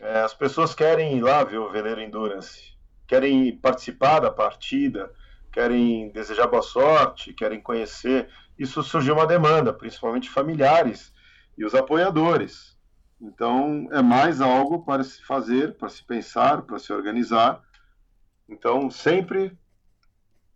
[0.00, 5.12] É, as pessoas querem ir lá ver o Veleiro Endurance, querem participar da partida,
[5.52, 8.28] querem desejar boa sorte, querem conhecer.
[8.58, 11.12] Isso surgiu uma demanda, principalmente familiares
[11.56, 12.75] e os apoiadores.
[13.20, 17.62] Então, é mais algo para se fazer, para se pensar, para se organizar.
[18.48, 19.56] Então, sempre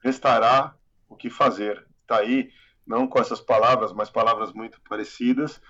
[0.02, 0.74] restará
[1.08, 1.86] o que fazer.
[2.02, 2.50] Está aí,
[2.86, 5.60] não com essas palavras, mas palavras muito parecidas,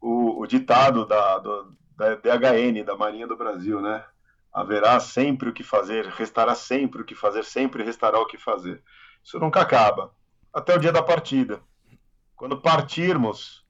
[0.00, 4.04] o, o ditado da, do, da DHN, da Marinha do Brasil, né?
[4.52, 8.82] Haverá sempre o que fazer, restará sempre o que fazer, sempre restará o que fazer.
[9.24, 10.14] Isso nunca acaba,
[10.52, 11.62] até o dia da partida.
[12.36, 13.64] Quando partirmos,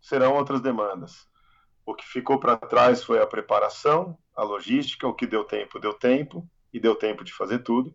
[0.00, 1.26] serão outras demandas.
[1.86, 5.94] O que ficou para trás foi a preparação, a logística, o que deu tempo, deu
[5.94, 7.94] tempo, e deu tempo de fazer tudo.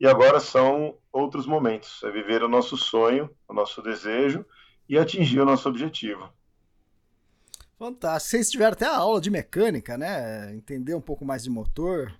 [0.00, 4.44] E agora são outros momentos, é viver o nosso sonho, o nosso desejo
[4.88, 6.28] e atingir o nosso objetivo.
[7.78, 8.30] Fantástico.
[8.30, 10.54] Vocês tiveram até a aula de mecânica, né?
[10.54, 12.14] Entender um pouco mais de motor.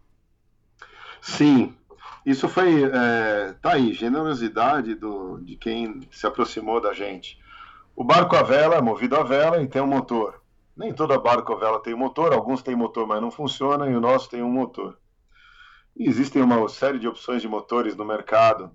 [1.22, 1.74] Sim,
[2.24, 7.38] isso foi, é, tá aí, generosidade do, de quem se aproximou da gente.
[7.94, 10.42] O barco a vela é movido a vela e tem um motor.
[10.76, 14.00] Nem toda barco ou vela tem motor, alguns têm motor, mas não funciona, e o
[14.00, 14.98] nosso tem um motor.
[15.96, 18.70] E existem uma série de opções de motores no mercado.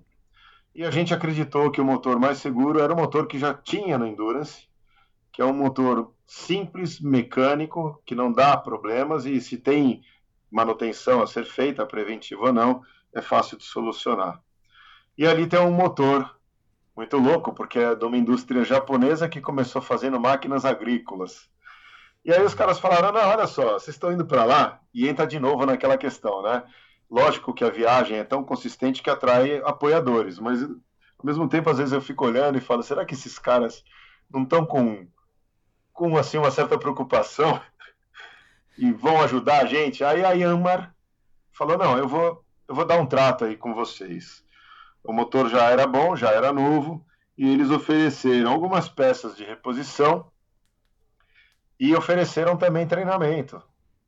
[0.74, 3.96] E a gente acreditou que o motor mais seguro era o motor que já tinha
[3.96, 4.66] no Endurance,
[5.30, 10.02] que é um motor simples, mecânico, que não dá problemas e se tem
[10.50, 12.82] manutenção a ser feita, preventiva ou não,
[13.14, 14.42] é fácil de solucionar.
[15.16, 16.36] E ali tem um motor
[16.96, 21.51] muito louco, porque é de uma indústria japonesa que começou fazendo máquinas agrícolas.
[22.24, 25.26] E aí os caras falaram: não, olha só, vocês estão indo para lá e entra
[25.26, 26.62] de novo naquela questão, né?
[27.10, 31.78] Lógico que a viagem é tão consistente que atrai apoiadores, mas ao mesmo tempo, às
[31.78, 33.84] vezes eu fico olhando e falo: será que esses caras
[34.30, 35.06] não estão com,
[35.92, 37.60] com assim, uma certa preocupação
[38.78, 40.04] e vão ajudar a gente?
[40.04, 40.94] Aí a Yanmar
[41.52, 44.44] falou: não, eu vou, eu vou dar um trato aí com vocês.
[45.02, 47.04] O motor já era bom, já era novo,
[47.36, 50.31] e eles ofereceram algumas peças de reposição
[51.82, 53.60] e ofereceram também treinamento.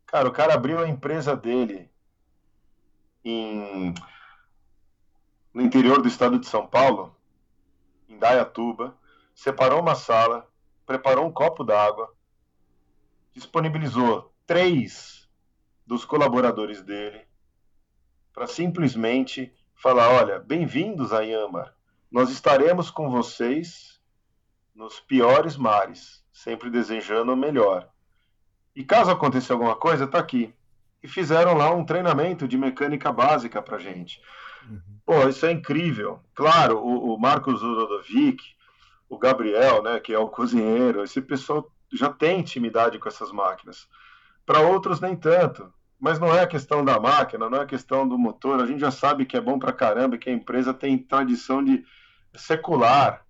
[0.07, 1.91] Cara, o cara abriu a empresa dele
[3.25, 3.93] em
[5.53, 7.17] no interior do estado de São Paulo,
[8.09, 8.97] em Dayatuba,
[9.35, 10.49] separou uma sala,
[10.87, 12.15] preparou um copo d'água,
[13.33, 15.29] disponibilizou três
[15.85, 17.27] dos colaboradores dele
[18.33, 21.75] para simplesmente falar: olha, bem-vindos a Yamar,
[22.09, 24.01] nós estaremos com vocês
[24.73, 27.88] nos piores mares, sempre desejando o melhor.
[28.75, 30.53] E caso aconteça alguma coisa, está aqui.
[31.01, 34.20] E fizeram lá um treinamento de mecânica básica para gente.
[34.68, 34.81] Uhum.
[35.07, 36.18] Pô, isso é incrível.
[36.35, 38.42] Claro, o, o Marcos Rodovic,
[39.09, 43.88] o Gabriel, né, que é o cozinheiro, esse pessoal já tem intimidade com essas máquinas.
[44.44, 45.73] Para outros, nem tanto.
[46.01, 48.61] Mas não é a questão da máquina, não é a questão do motor.
[48.61, 51.85] A gente já sabe que é bom para caramba, que a empresa tem tradição de
[52.35, 53.24] secular.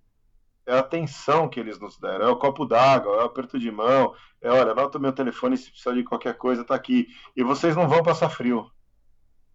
[0.65, 3.71] É a atenção que eles nos deram, é o copo d'água, é o aperto de
[3.71, 7.07] mão, é olha, anota o meu telefone se precisar de qualquer coisa, tá aqui.
[7.35, 8.71] E vocês não vão passar frio.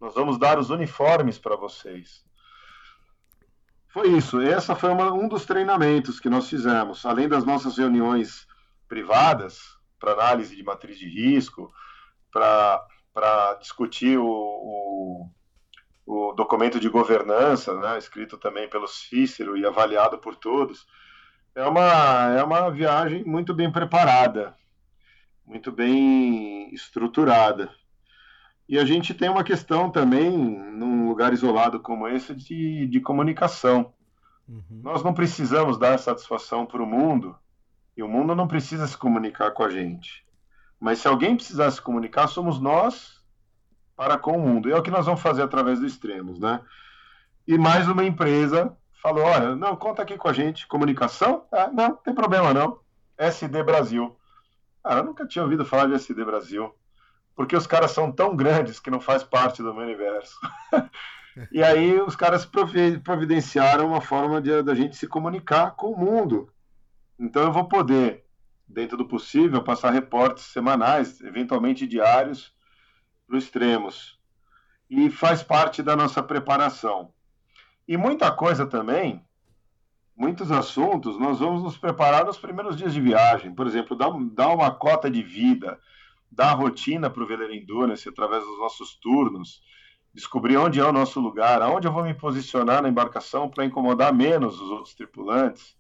[0.01, 2.25] Nós vamos dar os uniformes para vocês.
[3.89, 4.41] Foi isso.
[4.41, 7.05] Essa foi uma, um dos treinamentos que nós fizemos.
[7.05, 8.47] Além das nossas reuniões
[8.89, 11.73] privadas para análise de matriz de risco,
[12.33, 15.31] para discutir o, o,
[16.07, 20.87] o, documento de governança, né, escrito também pelo Cícero e avaliado por todos.
[21.55, 24.55] É uma, é uma viagem muito bem preparada,
[25.45, 27.71] muito bem estruturada.
[28.69, 33.93] E a gente tem uma questão também, num lugar isolado como esse, de, de comunicação.
[34.49, 34.81] Uhum.
[34.83, 37.37] Nós não precisamos dar satisfação para o mundo,
[37.97, 40.25] e o mundo não precisa se comunicar com a gente.
[40.79, 43.21] Mas se alguém precisar se comunicar, somos nós
[43.97, 44.69] para com o mundo.
[44.69, 46.61] E é o que nós vamos fazer através dos extremos, né?
[47.47, 50.67] E mais uma empresa falou: olha, não, conta aqui com a gente.
[50.67, 51.47] Comunicação?
[51.53, 52.81] Ah, não, tem problema não.
[53.19, 54.17] SD Brasil.
[54.83, 56.75] Cara, eu nunca tinha ouvido falar de SD Brasil
[57.41, 60.39] porque os caras são tão grandes que não faz parte do meu universo.
[61.51, 62.47] e aí os caras
[63.03, 66.53] providenciaram uma forma de da gente se comunicar com o mundo.
[67.19, 68.27] Então eu vou poder,
[68.69, 72.55] dentro do possível, passar reportes semanais, eventualmente diários,
[73.27, 74.21] para os extremos.
[74.91, 77.11] E faz parte da nossa preparação.
[77.91, 79.21] E muita coisa também,
[80.17, 83.53] muitos assuntos, nós vamos nos preparar nos primeiros dias de viagem.
[83.53, 85.77] Por exemplo, dar, dar uma cota de vida,
[86.31, 89.61] dar rotina para o veleiro endurance através dos nossos turnos,
[90.15, 94.15] descobrir onde é o nosso lugar, aonde eu vou me posicionar na embarcação para incomodar
[94.15, 95.77] menos os outros tripulantes.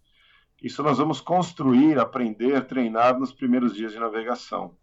[0.61, 4.77] Isso nós vamos construir, aprender, treinar nos primeiros dias de navegação.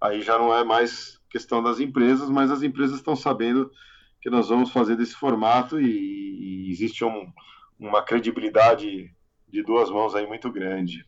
[0.00, 3.72] Aí já não é mais questão das empresas, mas as empresas estão sabendo
[4.20, 7.32] que nós vamos fazer desse formato e, e existe um,
[7.78, 9.14] uma credibilidade
[9.46, 11.06] de duas mãos aí muito grande.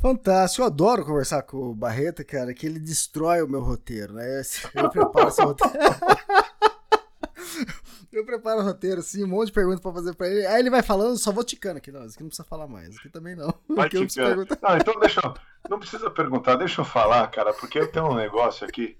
[0.00, 4.42] Fantástico, eu adoro conversar com o Barreta, cara, que ele destrói o meu roteiro, né?
[4.72, 5.76] Eu preparo esse roteiro.
[8.12, 10.46] eu preparo o roteiro, assim, um monte de perguntas pra fazer pra ele.
[10.46, 13.08] Aí ele vai falando, só vou ticando aqui, não, aqui não precisa falar mais, aqui
[13.08, 13.52] também não.
[13.74, 14.28] Vai ticando.
[14.28, 14.58] Perguntar...
[14.62, 15.34] Não, então deixa eu,
[15.68, 18.96] não precisa perguntar, deixa eu falar, cara, porque eu tenho um negócio aqui.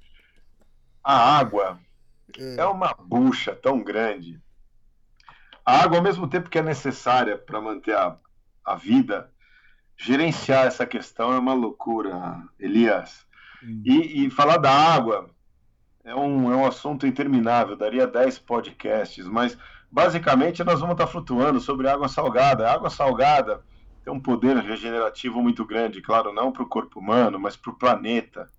[1.08, 1.80] A água
[2.38, 4.38] é, é uma bucha tão grande.
[5.64, 8.18] A água, ao mesmo tempo que é necessária para manter a,
[8.62, 9.32] a vida,
[9.96, 13.26] gerenciar essa questão é uma loucura, Elias.
[13.64, 13.82] Hum.
[13.86, 15.30] E, e, falar da água
[16.04, 19.56] é um, é um assunto interminável, daria 10 podcasts, mas
[19.90, 22.68] basicamente nós vamos estar flutuando sobre água salgada.
[22.68, 23.64] A água salgada
[24.04, 27.78] tem um poder regenerativo muito grande, claro, não para o corpo humano, mas para o
[27.78, 28.50] planeta.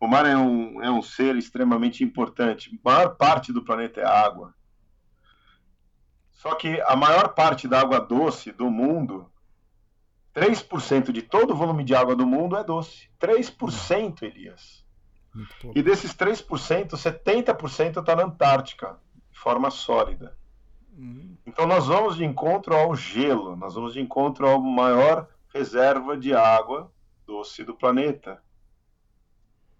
[0.00, 2.70] O mar é um, é um ser extremamente importante.
[2.84, 4.54] A maior parte do planeta é água.
[6.30, 9.28] Só que a maior parte da água doce do mundo
[10.34, 13.10] 3% de todo o volume de água do mundo é doce.
[13.20, 14.84] 3%, Elias.
[15.74, 18.98] E desses 3%, 70% está na Antártica,
[19.30, 20.36] de forma sólida.
[20.96, 21.36] Uhum.
[21.46, 26.34] Então nós vamos de encontro ao gelo, nós vamos de encontro à maior reserva de
[26.34, 26.92] água
[27.26, 28.42] doce do planeta,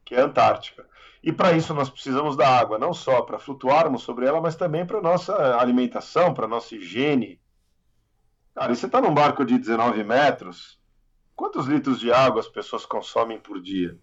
[0.09, 0.89] que é a Antártica.
[1.23, 4.87] E para isso nós precisamos da água, não só para flutuarmos sobre ela, mas também
[4.87, 7.39] para nossa alimentação, para nossa higiene,
[8.55, 10.81] Cara, e você está num barco de 19 metros,
[11.37, 13.97] quantos litros de água as pessoas consomem por dia?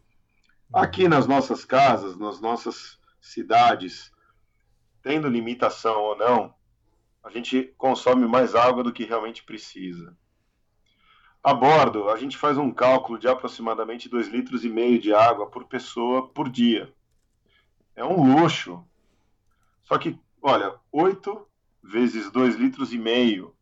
[0.74, 4.14] Aqui nas nossas casas, nas nossas cidades,
[5.04, 6.56] tendo limitação ou não,
[7.22, 10.16] a gente consome mais água do que realmente precisa.
[11.46, 15.46] A bordo, a gente faz um cálculo de aproximadamente 2 litros e meio de água
[15.46, 16.92] por pessoa por dia.
[17.96, 18.84] É um luxo.
[19.84, 21.48] Só que, olha, 8
[21.84, 23.56] vezes 2 litros e meio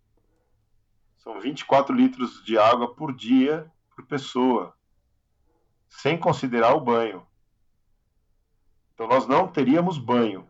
[1.18, 4.74] são 24 litros de água por dia por pessoa.
[5.90, 7.28] sem considerar o banho.
[8.94, 10.50] Então nós não teríamos banho.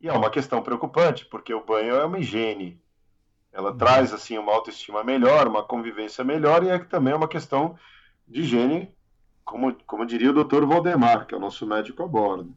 [0.00, 2.82] E é uma questão preocupante, porque o banho é uma higiene.
[3.58, 3.76] Ela uhum.
[3.76, 7.76] traz assim uma autoestima melhor, uma convivência melhor e é também uma questão
[8.24, 8.94] de higiene,
[9.44, 12.54] como, como diria o doutor Valdemar, que é o nosso médico a bordo.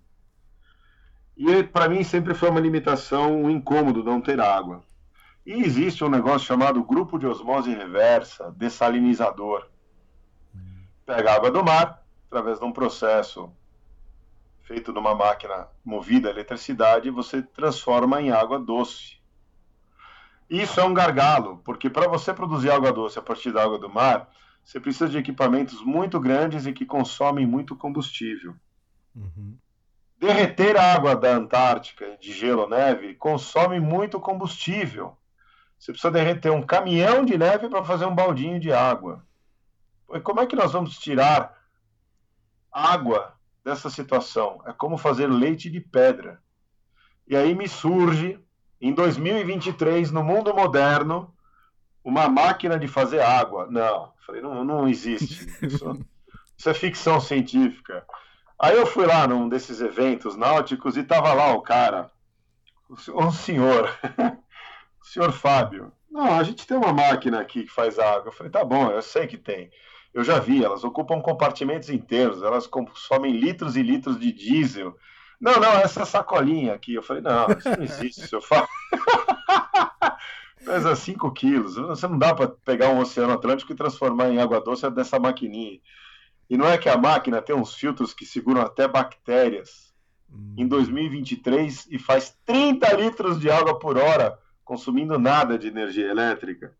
[1.35, 4.83] E para mim sempre foi uma limitação, um incômodo não ter água.
[5.43, 9.67] E existe um negócio chamado grupo de osmose reversa, dessalinizador.
[11.03, 13.51] Pega água do mar, através de um processo
[14.61, 19.20] feito numa máquina movida a eletricidade, você transforma em água doce.
[20.51, 23.89] Isso é um gargalo, porque para você produzir água doce a partir da água do
[23.89, 24.29] mar,
[24.61, 28.53] você precisa de equipamentos muito grandes e que consomem muito combustível.
[29.15, 29.57] Uhum.
[30.17, 35.17] Derreter a água da Antártica, de gelo ou neve, consome muito combustível.
[35.79, 39.25] Você precisa derreter um caminhão de neve para fazer um baldinho de água.
[40.13, 41.57] E como é que nós vamos tirar
[42.69, 44.61] água dessa situação?
[44.67, 46.41] É como fazer leite de pedra.
[47.25, 48.37] E aí me surge,
[48.81, 51.31] em 2023, no mundo moderno,
[52.03, 53.67] uma máquina de fazer água.
[53.69, 55.47] Não, falei, não, não existe.
[55.61, 55.99] Isso,
[56.57, 58.03] isso é ficção científica.
[58.59, 62.11] Aí eu fui lá num desses eventos náuticos e tava lá o cara,
[62.89, 63.89] um senhor,
[65.01, 65.91] o senhor Fábio.
[66.09, 68.27] Não, a gente tem uma máquina aqui que faz água.
[68.27, 69.71] Eu falei, tá bom, eu sei que tem.
[70.13, 74.95] Eu já vi, elas ocupam compartimentos inteiros, elas consomem litros e litros de diesel.
[75.41, 76.93] Não, não, essa sacolinha aqui.
[76.93, 78.69] Eu falei, não, isso não existe, senhor Fábio.
[80.63, 81.75] Pesa 5 quilos.
[81.75, 85.79] Você não dá para pegar um oceano Atlântico e transformar em água doce dessa maquininha.
[86.47, 89.91] E não é que a máquina tem uns filtros que seguram até bactérias
[90.31, 90.53] hum.
[90.57, 96.75] em 2023 e faz 30 litros de água por hora, consumindo nada de energia elétrica.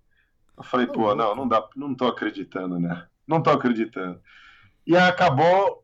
[0.56, 3.08] Eu falei, pô, não, não dá, não tô acreditando, né?
[3.26, 4.22] Não tô acreditando.
[4.86, 5.84] E acabou,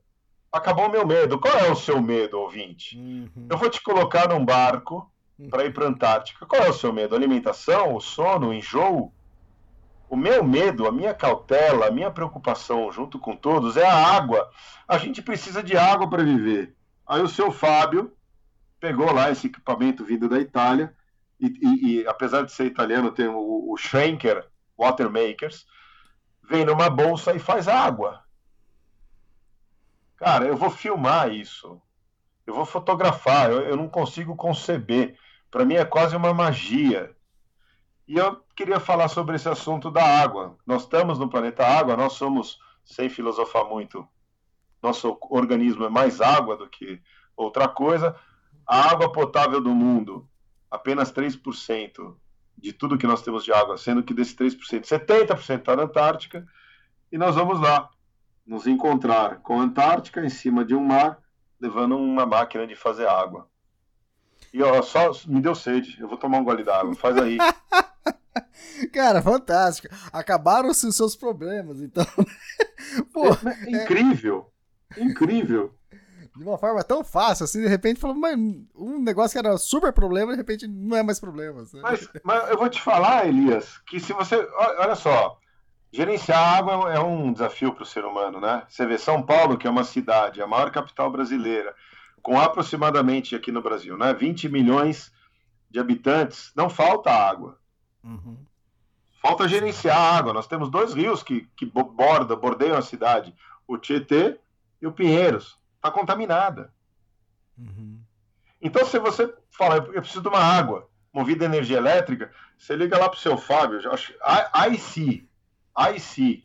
[0.57, 1.39] acabou o meu medo.
[1.39, 2.97] Qual é o seu medo, ouvinte?
[2.97, 3.47] Uhum.
[3.49, 5.11] Eu vou te colocar num barco
[5.49, 6.45] para ir para a Antártica.
[6.45, 7.15] Qual é o seu medo?
[7.15, 9.13] Alimentação, o sono, o enjoo?
[10.09, 14.49] O meu medo, a minha cautela, a minha preocupação junto com todos é a água.
[14.87, 16.75] A gente precisa de água para viver.
[17.05, 18.13] Aí o seu Fábio
[18.79, 20.93] pegou lá esse equipamento vindo da Itália
[21.39, 24.45] e, e, e apesar de ser italiano, tem o, o Schenker
[24.77, 25.65] Water Makers,
[26.47, 28.21] vem numa bolsa e faz água.
[30.17, 31.81] Cara, eu vou filmar isso.
[32.45, 33.51] Eu vou fotografar.
[33.51, 35.17] Eu, eu não consigo conceber.
[35.49, 37.15] Para mim é quase uma magia.
[38.07, 40.57] E eu queria falar sobre esse assunto da água.
[40.65, 44.07] Nós estamos no planeta Água, nós somos, sem filosofar muito,
[44.81, 47.01] nosso organismo é mais água do que
[47.35, 48.15] outra coisa.
[48.65, 50.27] A água potável do mundo,
[50.71, 52.15] apenas 3%
[52.57, 56.47] de tudo que nós temos de água, sendo que desse 3%, 70% está na Antártica,
[57.11, 57.89] e nós vamos lá
[58.47, 61.19] nos encontrar com a Antártica em cima de um mar,
[61.59, 63.49] levando uma máquina de fazer água.
[64.53, 67.37] E ó, só me deu sede, eu vou tomar um gole d'água, faz aí.
[68.93, 69.93] Cara, fantástico.
[70.13, 72.05] Acabaram-se os seus problemas, então.
[73.11, 74.51] Pô, é, é incrível.
[74.95, 75.03] É...
[75.03, 75.73] Incrível.
[76.35, 78.37] De uma forma tão fácil, assim, de repente falou, mas
[78.75, 81.63] um negócio que era super problema, de repente não é mais problema.
[81.63, 81.79] Assim.
[81.81, 84.35] Mas, mas eu vou te falar, Elias, que se você.
[84.77, 85.39] Olha só,
[85.91, 88.63] gerenciar água é um desafio para o ser humano, né?
[88.67, 91.75] Você vê São Paulo, que é uma cidade, a maior capital brasileira,
[92.21, 94.13] com aproximadamente aqui no Brasil, né?
[94.13, 95.11] 20 milhões
[95.69, 97.59] de habitantes, não falta água.
[98.03, 98.37] Uhum.
[99.21, 100.33] Falta gerenciar água.
[100.33, 103.33] Nós temos dois rios que, que borda, bordeiam a cidade:
[103.67, 104.39] o Tietê
[104.81, 105.57] e o Pinheiros.
[105.75, 106.73] Está contaminada.
[107.57, 107.99] Uhum.
[108.61, 112.97] Então, se você fala, eu preciso de uma água movida a energia elétrica, você liga
[112.97, 114.13] lá para o seu Fábio, acho,
[114.71, 115.26] IC,
[115.77, 116.43] IC,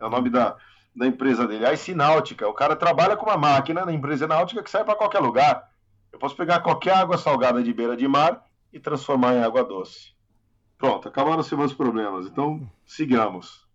[0.00, 0.56] é o nome da,
[0.94, 2.48] da empresa dele, IC Náutica.
[2.48, 5.70] O cara trabalha com uma máquina na empresa náutica que sai para qualquer lugar.
[6.12, 10.12] Eu posso pegar qualquer água salgada de beira de mar e transformar em água doce.
[10.76, 12.26] Pronto, acabaram-se meus problemas.
[12.26, 13.66] Então, sigamos.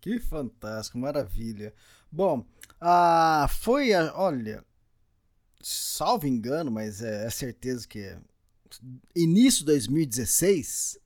[0.00, 1.74] Que fantástico, maravilha.
[2.10, 2.44] Bom,
[2.80, 4.64] ah, foi, a, olha,
[5.60, 8.18] salvo engano, mas é, é certeza que é
[9.14, 10.98] início de 2016,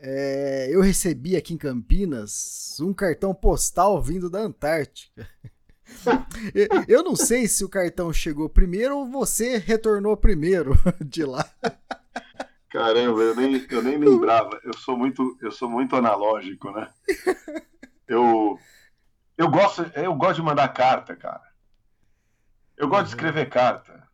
[0.00, 5.28] é, eu recebi aqui em Campinas um cartão postal vindo da Antártica.
[6.88, 10.72] eu não sei se o cartão chegou primeiro ou você retornou primeiro
[11.04, 11.44] de lá.
[12.70, 14.58] Caramba, eu nem, eu nem lembrava.
[14.64, 16.88] Eu sou muito, eu sou muito analógico, né?
[18.08, 18.58] Eu,
[19.36, 21.42] eu gosto, eu gosto de mandar carta, cara.
[22.76, 23.04] Eu gosto uhum.
[23.04, 24.08] de escrever carta.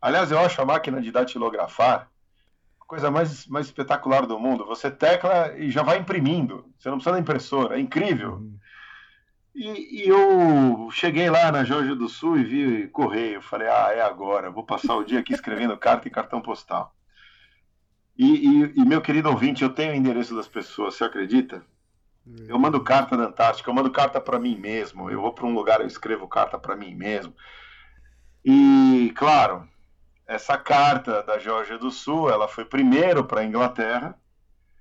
[0.00, 2.10] Aliás, eu acho a máquina de datilografar
[2.88, 4.64] coisa mais, mais espetacular do mundo.
[4.64, 6.64] Você tecla e já vai imprimindo.
[6.76, 7.76] Você não precisa da impressora.
[7.76, 8.36] É incrível.
[8.36, 8.58] Uhum.
[9.54, 13.42] E, e, eu cheguei lá na Jorge do Sul e vi correio.
[13.42, 16.94] Falei, ah, é agora, vou passar o dia aqui escrevendo carta e cartão postal.
[18.16, 21.62] E, e, e, meu querido ouvinte, eu tenho o endereço das pessoas, você acredita?
[22.46, 25.10] Eu mando carta da Antártica, eu mando carta para mim mesmo.
[25.10, 27.34] Eu vou para um lugar, eu escrevo carta para mim mesmo.
[28.44, 29.68] E, claro,
[30.28, 34.14] essa carta da Geórgia do Sul, ela foi primeiro para a Inglaterra,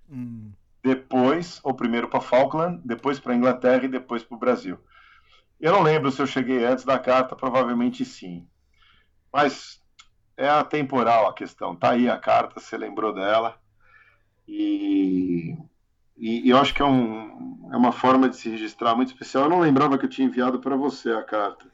[0.10, 0.52] hum.
[0.84, 4.78] depois, ou primeiro para Falkland, depois para a Inglaterra e depois para o Brasil.
[5.58, 8.46] Eu não lembro se eu cheguei antes da carta, provavelmente sim.
[9.32, 9.82] Mas
[10.36, 11.76] é atemporal a questão.
[11.76, 13.58] Tá aí a carta, você lembrou dela.
[14.46, 15.58] E,
[16.18, 19.46] e, e eu acho que é, um, é uma forma de se registrar muito especial.
[19.46, 21.66] Eu não lembrava que eu tinha enviado para você a carta.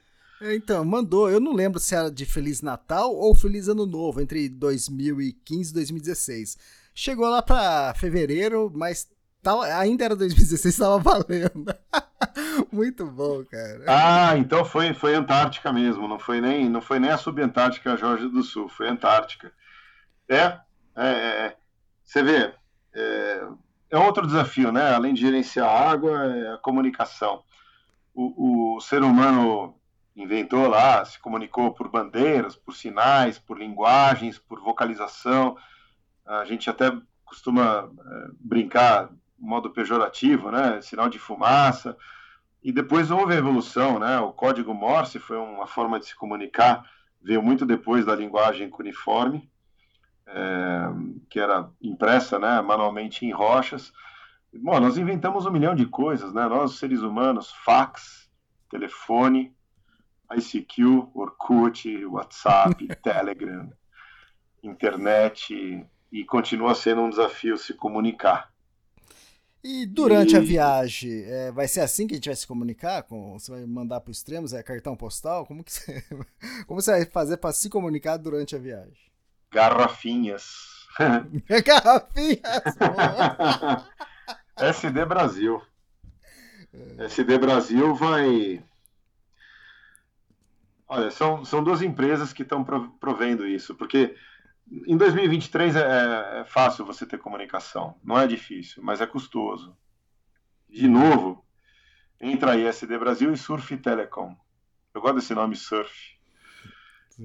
[0.43, 1.31] É, então, mandou.
[1.31, 5.73] Eu não lembro se era de Feliz Natal ou Feliz Ano Novo, entre 2015 e
[5.73, 6.57] 2016.
[6.93, 9.09] Chegou lá para fevereiro, mas
[9.41, 11.73] tava, ainda era 2016, estava valendo.
[12.73, 13.85] Muito bom, cara.
[13.87, 18.27] Ah, então foi, foi Antártica mesmo, não foi nem, não foi nem a Subantártica Jorge
[18.27, 19.49] do Sul, foi Antártica.
[20.27, 20.59] É, é,
[20.97, 21.57] é, é.
[22.03, 22.53] você vê,
[22.93, 23.47] é,
[23.91, 24.93] é, outro desafio, né?
[24.93, 27.43] Além de gerenciar a água, é a comunicação.
[28.13, 29.75] O, o ser humano
[30.15, 35.57] inventou lá, se comunicou por bandeiras, por sinais, por linguagens, por vocalização.
[36.25, 36.91] A gente até
[37.25, 40.81] costuma é, brincar modo pejorativo, né?
[40.81, 41.97] Sinal de fumaça.
[42.63, 44.19] E depois houve a evolução, né?
[44.19, 46.89] O código Morse foi uma forma de se comunicar,
[47.21, 49.51] veio muito depois da linguagem cuneiforme,
[50.25, 50.85] é,
[51.29, 53.91] que era impressa, né, manualmente em rochas.
[54.53, 56.47] Bom, nós inventamos um milhão de coisas, né?
[56.47, 58.29] Nós, seres humanos, fax,
[58.69, 59.53] telefone,
[60.35, 63.69] ICQ, Orkut, WhatsApp, Telegram,
[64.61, 68.53] internet, e continua sendo um desafio se comunicar.
[69.63, 70.37] E durante e...
[70.37, 73.03] a viagem, é, vai ser assim que a gente vai se comunicar?
[73.03, 75.45] Com, você vai mandar para os extremos, é cartão postal?
[75.45, 76.03] Como, que você,
[76.67, 79.11] como você vai fazer para se comunicar durante a viagem?
[79.49, 80.43] Garrafinhas.
[81.65, 82.63] Garrafinhas!
[84.57, 85.61] SD Brasil.
[86.97, 87.05] É.
[87.05, 88.61] SD Brasil vai.
[90.95, 94.15] Olha, são, são duas empresas que estão provendo isso, porque
[94.85, 99.75] em 2023 é, é fácil você ter comunicação, não é difícil, mas é custoso.
[100.69, 101.43] De novo,
[102.21, 104.35] entra aí SD Brasil e Surf Telecom.
[104.93, 105.91] Eu gosto desse nome Surf.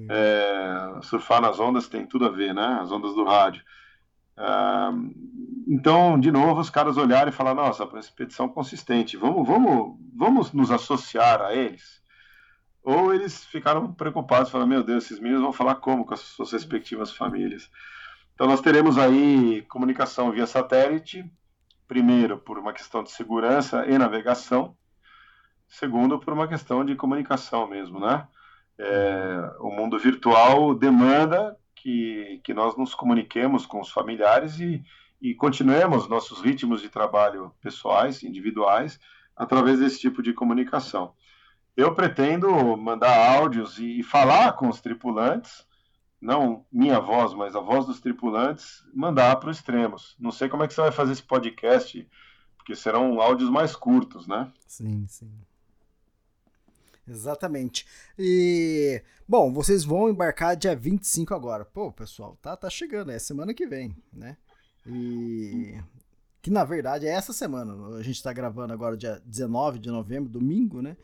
[0.09, 2.79] É, surfar nas ondas tem tudo a ver, né?
[2.81, 3.63] As ondas do rádio.
[4.35, 4.45] É,
[5.67, 10.53] então, de novo, os caras olharam e falaram: nossa, uma expedição consistente, vamos, vamos, vamos
[10.53, 11.99] nos associar a eles
[12.83, 16.51] ou eles ficaram preocupados, falando, meu Deus, esses meninos vão falar como com as suas
[16.51, 17.69] respectivas famílias.
[18.33, 21.29] Então nós teremos aí comunicação via satélite,
[21.87, 24.77] primeiro por uma questão de segurança e navegação,
[25.67, 28.27] segundo por uma questão de comunicação mesmo, né?
[28.77, 34.81] É, o mundo virtual demanda que, que nós nos comuniquemos com os familiares e,
[35.21, 38.99] e continuemos nossos ritmos de trabalho pessoais, individuais,
[39.35, 41.13] através desse tipo de comunicação.
[41.79, 45.65] Eu pretendo mandar áudios e falar com os tripulantes,
[46.19, 50.13] não minha voz, mas a voz dos tripulantes, mandar para os extremos.
[50.19, 52.05] Não sei como é que você vai fazer esse podcast,
[52.57, 54.51] porque serão áudios mais curtos, né?
[54.67, 55.31] Sim, sim.
[57.07, 57.87] Exatamente.
[58.17, 61.63] E, bom, vocês vão embarcar dia 25 agora.
[61.63, 64.35] Pô, pessoal, tá, tá chegando, é semana que vem, né?
[64.85, 65.81] E
[66.41, 67.95] que na verdade é essa semana.
[67.95, 70.97] A gente tá gravando agora dia 19 de novembro, domingo, né?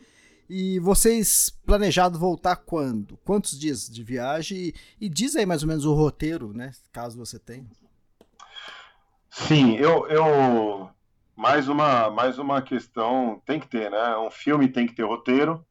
[0.48, 3.18] E vocês planejado voltar quando?
[3.26, 4.74] Quantos dias de viagem?
[5.02, 6.72] E, diz aí mais ou menos o roteiro, né?
[6.92, 7.66] Caso você tenha.
[9.30, 10.90] Sim, eu, eu
[11.36, 14.18] mais uma mais uma questão tem que ter, né?
[14.18, 15.66] Um filme tem que ter roteiro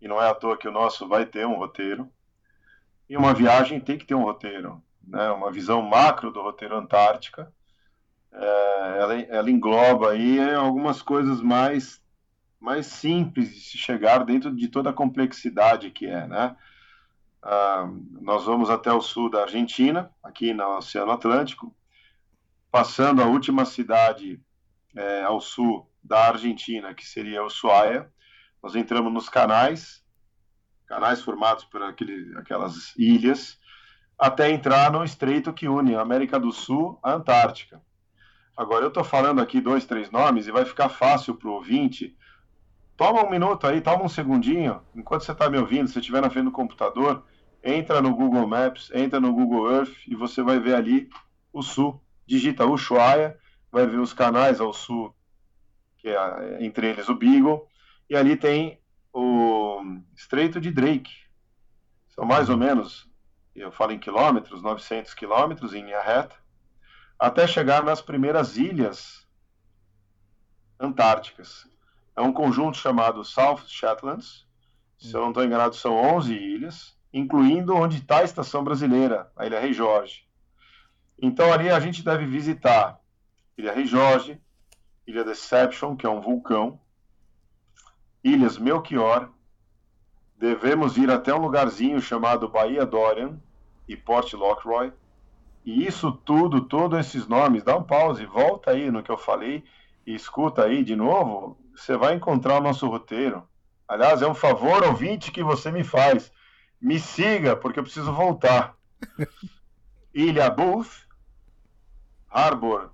[0.00, 2.08] e não é à toa que o nosso vai ter um roteiro.
[3.08, 5.30] E uma viagem tem que ter um roteiro, né?
[5.30, 7.52] Uma visão macro do roteiro Antártica.
[8.32, 12.01] É, ela, ela engloba aí algumas coisas mais
[12.62, 16.56] mais simples de se chegar dentro de toda a complexidade que é, né?
[17.42, 17.90] Ah,
[18.20, 21.74] nós vamos até o sul da Argentina, aqui no Oceano Atlântico,
[22.70, 24.40] passando a última cidade
[24.94, 28.08] é, ao sul da Argentina, que seria Ushuaia.
[28.62, 30.04] Nós entramos nos canais,
[30.86, 33.58] canais formados por aquele, aquelas ilhas,
[34.16, 37.82] até entrar no estreito que une a América do Sul à Antártica.
[38.56, 42.16] Agora, eu estou falando aqui dois, três nomes e vai ficar fácil para o ouvinte
[42.96, 46.30] Toma um minuto aí, toma um segundinho, enquanto você está me ouvindo, se estiver na
[46.30, 47.24] frente do computador,
[47.62, 51.08] entra no Google Maps, entra no Google Earth e você vai ver ali
[51.52, 52.02] o sul.
[52.26, 53.38] Digita Ushuaia,
[53.70, 55.14] vai ver os canais ao sul,
[55.98, 57.66] que é entre eles o Beagle,
[58.08, 58.80] e ali tem
[59.12, 59.82] o
[60.14, 61.12] Estreito de Drake.
[62.08, 63.10] São mais ou menos,
[63.54, 66.36] eu falo em quilômetros, 900 quilômetros em linha reta,
[67.18, 69.26] até chegar nas primeiras ilhas
[70.78, 71.71] antárticas.
[72.14, 74.46] É um conjunto chamado South Shetlands.
[74.98, 79.46] Se eu não estou enganado, são 11 ilhas, incluindo onde está a estação brasileira, a
[79.46, 80.26] Ilha Rei Jorge.
[81.20, 83.00] Então ali a gente deve visitar
[83.56, 84.40] Ilha Rei Jorge,
[85.06, 86.80] Ilha Deception, que é um vulcão,
[88.22, 89.30] Ilhas Melchior,
[90.36, 93.40] devemos ir até um lugarzinho chamado Bahia Dorian
[93.88, 94.92] e Port Lockroy.
[95.64, 99.62] E isso tudo, todos esses nomes, dá um pause, volta aí no que eu falei
[100.04, 103.46] e escuta aí de novo, você vai encontrar o nosso roteiro.
[103.88, 106.32] Aliás, é um favor ouvinte que você me faz.
[106.80, 108.76] Me siga, porque eu preciso voltar.
[110.14, 111.06] Ilha Booth,
[112.28, 112.90] Harbor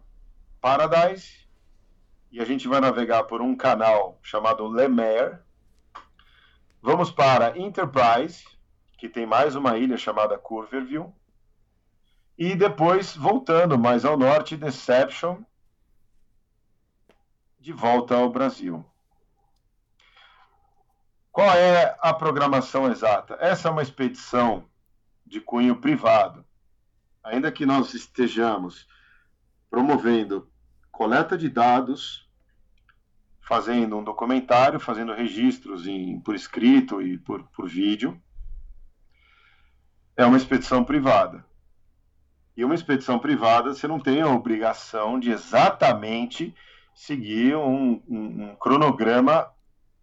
[0.61, 1.47] Paradise,
[2.31, 5.39] e a gente vai navegar por um canal chamado Lemaire.
[6.83, 8.45] Vamos para Enterprise,
[8.99, 11.13] que tem mais uma ilha chamada Curverville.
[12.37, 15.43] E depois, voltando mais ao norte, Deception,
[17.69, 18.83] de volta ao Brasil.
[21.31, 23.37] Qual é a programação exata?
[23.39, 24.65] Essa é uma expedição
[25.27, 26.47] de cunho privado.
[27.23, 28.89] Ainda que nós estejamos
[29.69, 30.51] promovendo
[30.91, 32.27] coleta de dados,
[33.43, 38.19] fazendo um documentário, fazendo registros em, por escrito e por, por vídeo.
[40.17, 41.45] É uma expedição privada.
[42.57, 46.55] E uma expedição privada, você não tem a obrigação de exatamente
[46.99, 49.49] seguir um, um, um cronograma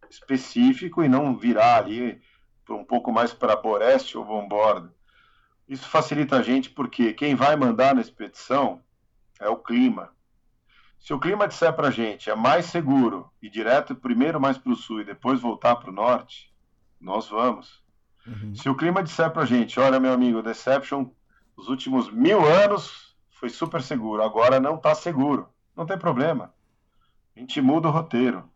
[0.09, 2.21] específico e não virar ali
[2.69, 4.93] um pouco mais para Boreste ou Bombordo.
[5.67, 8.81] Isso facilita a gente porque quem vai mandar na expedição
[9.41, 10.13] é o clima.
[10.97, 14.71] Se o clima disser para a gente é mais seguro ir direto primeiro mais para
[14.71, 16.49] o sul e depois voltar para o norte,
[16.99, 17.83] nós vamos.
[18.25, 18.55] Uhum.
[18.55, 21.09] Se o clima disser para a gente, olha meu amigo, Deception,
[21.57, 26.54] os últimos mil anos foi super seguro, agora não está seguro, não tem problema.
[27.35, 28.49] A gente muda o roteiro.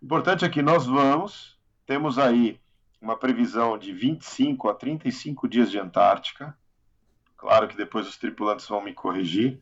[0.00, 2.60] O importante é que nós vamos, temos aí
[3.00, 6.56] uma previsão de 25 a 35 dias de Antártica.
[7.36, 9.60] Claro que depois os tripulantes vão me corrigir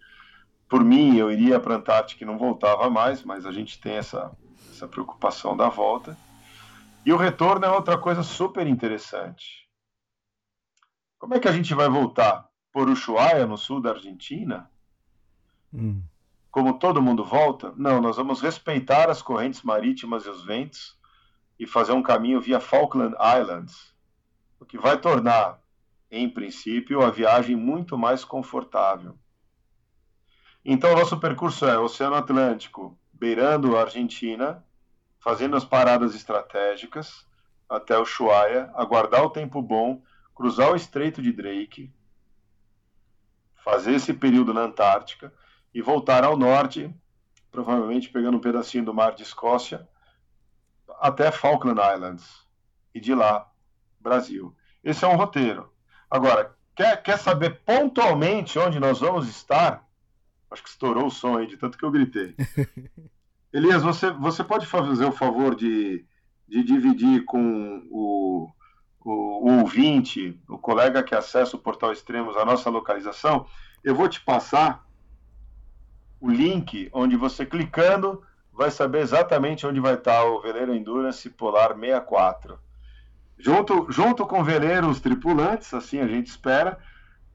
[0.68, 3.94] por mim, eu iria para a Antártica e não voltava mais, mas a gente tem
[3.94, 4.36] essa,
[4.70, 6.16] essa preocupação da volta.
[7.04, 9.68] E o retorno é outra coisa super interessante.
[11.18, 12.48] Como é que a gente vai voltar?
[12.72, 14.70] Por Ushuaia, no sul da Argentina?
[15.72, 16.02] Hum.
[16.56, 17.74] Como todo mundo volta?
[17.76, 20.98] Não, nós vamos respeitar as correntes marítimas e os ventos
[21.58, 23.94] e fazer um caminho via Falkland Islands,
[24.58, 25.60] o que vai tornar,
[26.10, 29.18] em princípio, a viagem muito mais confortável.
[30.64, 34.64] Então, nosso percurso é Oceano Atlântico, beirando a Argentina,
[35.20, 37.26] fazendo as paradas estratégicas
[37.68, 40.02] até o Ushuaia, aguardar o tempo bom,
[40.34, 41.92] cruzar o Estreito de Drake,
[43.62, 45.30] fazer esse período na Antártica
[45.76, 46.90] e voltar ao norte,
[47.52, 49.86] provavelmente pegando um pedacinho do Mar de Escócia,
[50.98, 52.46] até Falkland Islands
[52.94, 53.46] e de lá,
[54.00, 54.56] Brasil.
[54.82, 55.70] Esse é um roteiro.
[56.10, 59.86] Agora, quer, quer saber pontualmente onde nós vamos estar?
[60.50, 62.34] Acho que estourou o som aí, de tanto que eu gritei.
[63.52, 66.06] Elias, você, você pode fazer o favor de,
[66.48, 68.50] de dividir com o,
[69.04, 73.44] o, o ouvinte, o colega que acessa o Portal Extremos, a nossa localização?
[73.84, 74.85] Eu vou te passar
[76.20, 81.76] o link onde você clicando vai saber exatamente onde vai estar o veleiro Endurance Polar
[81.78, 82.58] 64.
[83.38, 86.78] Junto, junto com veleiros tripulantes, assim a gente espera,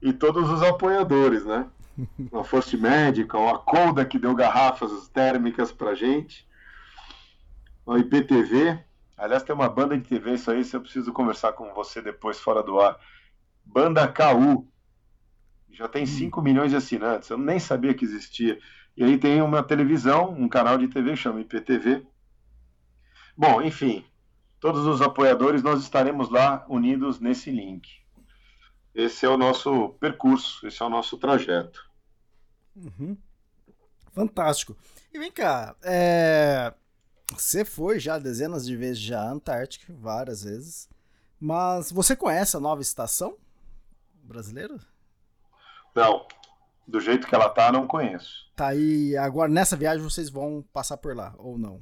[0.00, 1.66] e todos os apoiadores, né?
[2.32, 6.46] a First Medical, a Colda que deu garrafas térmicas pra gente,
[7.86, 8.82] a IPTV.
[9.16, 12.40] Aliás, tem uma banda de TV, isso aí, se eu preciso conversar com você depois
[12.40, 12.98] fora do ar.
[13.64, 14.66] Banda KU.
[15.72, 16.42] Já tem 5 hum.
[16.42, 18.58] milhões de assinantes, eu nem sabia que existia.
[18.96, 22.06] E aí tem uma televisão, um canal de TV, chama IPTV.
[23.36, 24.04] Bom, enfim,
[24.60, 27.88] todos os apoiadores, nós estaremos lá unidos nesse link.
[28.94, 31.90] Esse é o nosso percurso, esse é o nosso trajeto.
[32.76, 33.16] Uhum.
[34.12, 34.76] Fantástico.
[35.12, 36.74] E vem cá, é...
[37.30, 40.88] você foi já dezenas de vezes já à Antártica, várias vezes,
[41.40, 43.36] mas você conhece a nova estação
[44.22, 44.78] brasileira?
[45.94, 46.26] Não,
[46.86, 48.50] do jeito que ela tá, não conheço.
[48.56, 51.80] Tá aí, agora nessa viagem vocês vão passar por lá, ou não?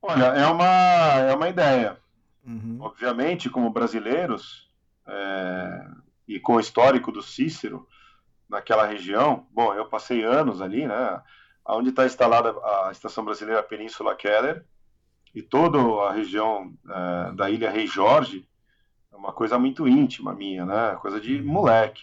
[0.00, 1.96] Olha, é uma, é uma ideia.
[2.44, 2.78] Uhum.
[2.80, 4.68] Obviamente, como brasileiros,
[5.06, 5.86] é,
[6.26, 7.86] e com o histórico do Cícero
[8.48, 11.22] naquela região, bom, eu passei anos ali, né?
[11.64, 14.64] Onde está instalada a Estação Brasileira Península Keller,
[15.34, 18.46] e toda a região é, da Ilha Rei Jorge
[19.10, 20.96] é uma coisa muito íntima minha, né?
[21.00, 21.46] Coisa de uhum.
[21.46, 22.02] moleque.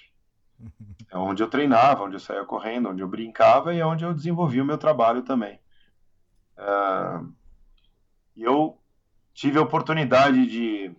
[1.12, 4.14] É onde eu treinava, onde eu saía correndo, onde eu brincava e é onde eu
[4.14, 5.60] desenvolvi o meu trabalho também.
[8.36, 8.78] E eu
[9.34, 10.96] tive a oportunidade de,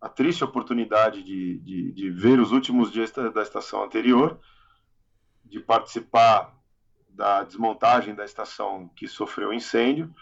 [0.00, 4.40] a triste oportunidade de, de, de ver os últimos dias da estação anterior,
[5.44, 6.54] de participar
[7.08, 10.14] da desmontagem da estação que sofreu incêndio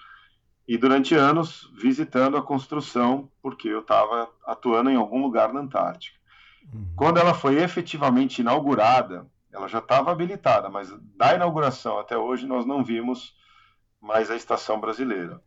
[0.67, 6.16] e durante anos visitando a construção, porque eu estava atuando em algum lugar na Antártica.
[6.95, 12.67] Quando ela foi efetivamente inaugurada, ela já estava habilitada, mas da inauguração até hoje nós
[12.67, 13.35] não vimos
[14.01, 15.43] mais a estação brasileira.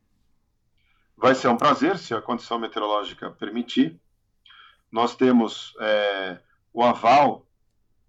[1.15, 3.99] Vai ser um prazer, se a condição meteorológica permitir.
[4.91, 6.39] Nós temos é,
[6.74, 7.45] o aval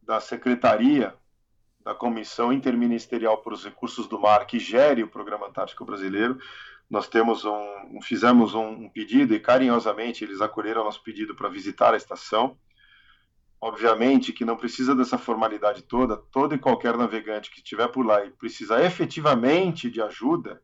[0.03, 1.15] da Secretaria
[1.85, 6.39] da Comissão Interministerial para os Recursos do Mar, que gere o Programa Antártico Brasileiro.
[6.89, 11.97] Nós temos um, fizemos um pedido e carinhosamente eles acolheram nosso pedido para visitar a
[11.97, 12.57] estação.
[13.61, 18.25] Obviamente que não precisa dessa formalidade toda, todo e qualquer navegante que estiver por lá
[18.25, 20.63] e precisa efetivamente de ajuda,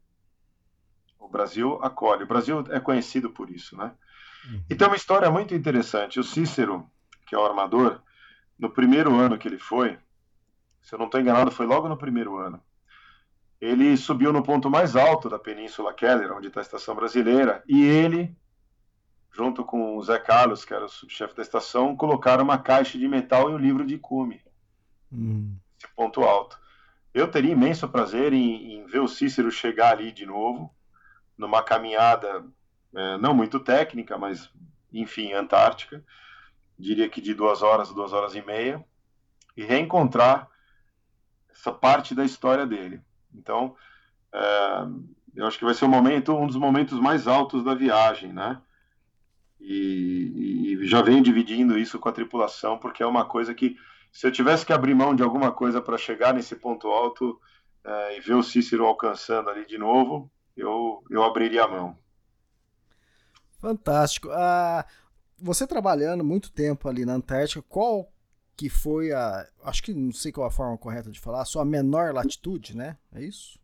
[1.19, 2.23] o Brasil acolhe.
[2.23, 3.93] O Brasil é conhecido por isso, né?
[4.47, 4.63] Uhum.
[4.71, 6.19] E tem uma história muito interessante.
[6.19, 6.89] O Cícero,
[7.27, 8.01] que é o armador,
[8.59, 9.99] no primeiro ano que ele foi,
[10.81, 12.63] se eu não estou enganado, foi logo no primeiro ano.
[13.61, 17.85] Ele subiu no ponto mais alto da Península Keller, onde está a estação brasileira, e
[17.85, 18.37] ele,
[19.37, 23.07] junto com o Zé Carlos, que era o subchefe da estação, colocaram uma caixa de
[23.07, 24.41] metal e um livro de cume.
[25.13, 25.55] Hum.
[25.77, 26.59] Esse ponto alto.
[27.13, 30.75] Eu teria imenso prazer em, em, ver o Cícero chegar ali de novo,
[31.37, 32.47] numa caminhada
[32.95, 34.51] é, não muito técnica, mas,
[34.91, 36.03] enfim, antártica,
[36.79, 38.83] diria que de duas horas, duas horas e meia,
[39.55, 40.49] e reencontrar
[41.51, 43.03] essa parte da história dele.
[43.35, 43.77] Então,
[44.33, 44.87] é,
[45.35, 48.63] eu acho que vai ser um momento, um dos momentos mais altos da viagem, né?
[49.69, 53.77] E, e já venho dividindo isso com a tripulação, porque é uma coisa que,
[54.13, 57.41] se eu tivesse que abrir mão de alguma coisa para chegar nesse ponto alto
[57.83, 61.99] é, e ver o Cícero alcançando ali de novo, eu, eu abriria a mão.
[63.59, 64.29] Fantástico.
[64.31, 64.87] Ah,
[65.37, 68.09] você trabalhando muito tempo ali na Antártica, qual
[68.57, 69.49] que foi a.
[69.65, 72.97] Acho que não sei qual a forma correta de falar, a sua menor latitude, né?
[73.13, 73.59] É isso?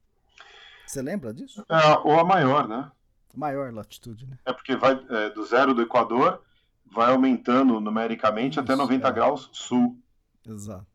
[0.85, 1.65] Você lembra disso?
[1.71, 2.91] É, ou a maior, né?
[3.35, 4.39] Maior latitude, né?
[4.45, 6.43] É porque vai é, do zero do Equador,
[6.85, 9.13] vai aumentando numericamente isso, até 90 é.
[9.13, 9.99] graus sul.
[10.47, 10.87] Exato.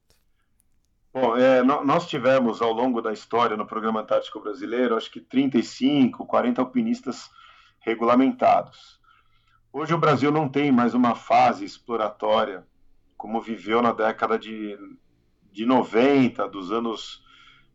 [1.14, 6.28] Bom, é, nós tivemos ao longo da história no Programa Antártico Brasileiro, acho que 35,
[6.28, 7.30] 40 alpinistas
[7.80, 9.00] regulamentados.
[9.74, 12.66] Hoje o Brasil não tem mais uma fase exploratória
[13.18, 14.78] como viveu na década de,
[15.52, 17.24] de 90, dos anos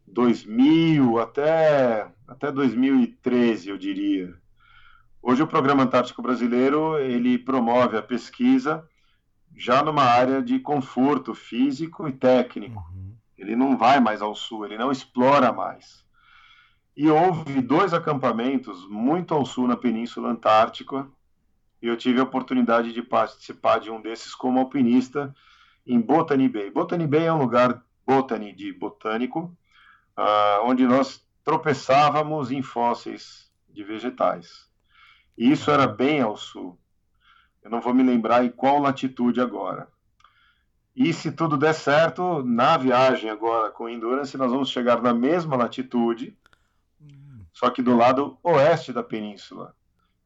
[0.07, 4.41] 2000 até, até 2013, eu diria.
[5.25, 8.85] Hoje o Programa Antártico Brasileiro ele promove a pesquisa
[9.55, 12.85] já numa área de conforto físico e técnico.
[12.93, 13.14] Uhum.
[13.39, 16.05] Ele não vai mais ao sul, ele não explora mais.
[16.97, 21.09] E houve dois acampamentos muito ao sul na Península Antártica,
[21.81, 25.33] e eu tive a oportunidade de participar de um desses como alpinista
[25.87, 26.68] em Botany Bay.
[26.68, 29.57] Botany Bay é um lugar, Botany de botânico,
[30.18, 34.72] uh, onde nós tropeçávamos em fósseis de vegetais.
[35.37, 36.78] E isso era bem ao sul.
[37.62, 39.89] Eu não vou me lembrar em qual latitude agora.
[40.95, 45.57] E se tudo der certo, na viagem agora com Endurance, nós vamos chegar na mesma
[45.57, 46.37] latitude,
[47.53, 49.74] só que do lado oeste da península.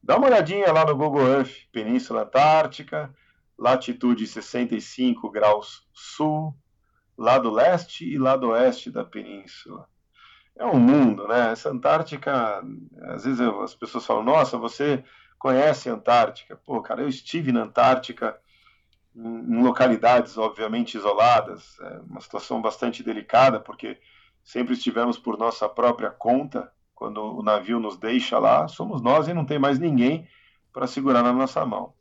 [0.03, 3.15] Dá uma olhadinha lá no Google Earth, Península Antártica,
[3.57, 6.55] latitude 65 graus sul,
[7.17, 9.89] lado leste e lado oeste da península.
[10.59, 11.53] É um mundo, né?
[11.53, 12.63] Essa Antártica,
[13.03, 15.05] às vezes eu, as pessoas falam: Nossa, você
[15.39, 16.57] conhece a Antártica?
[16.57, 18.39] Pô, cara, eu estive na Antártica
[19.15, 23.99] em, em localidades, obviamente, isoladas, é uma situação bastante delicada, porque
[24.45, 29.35] sempre estivemos por nossa própria conta, quando o navio nos deixa lá, somos nós e
[29.35, 30.29] não tem mais ninguém
[30.73, 31.95] para segurar na nossa mão.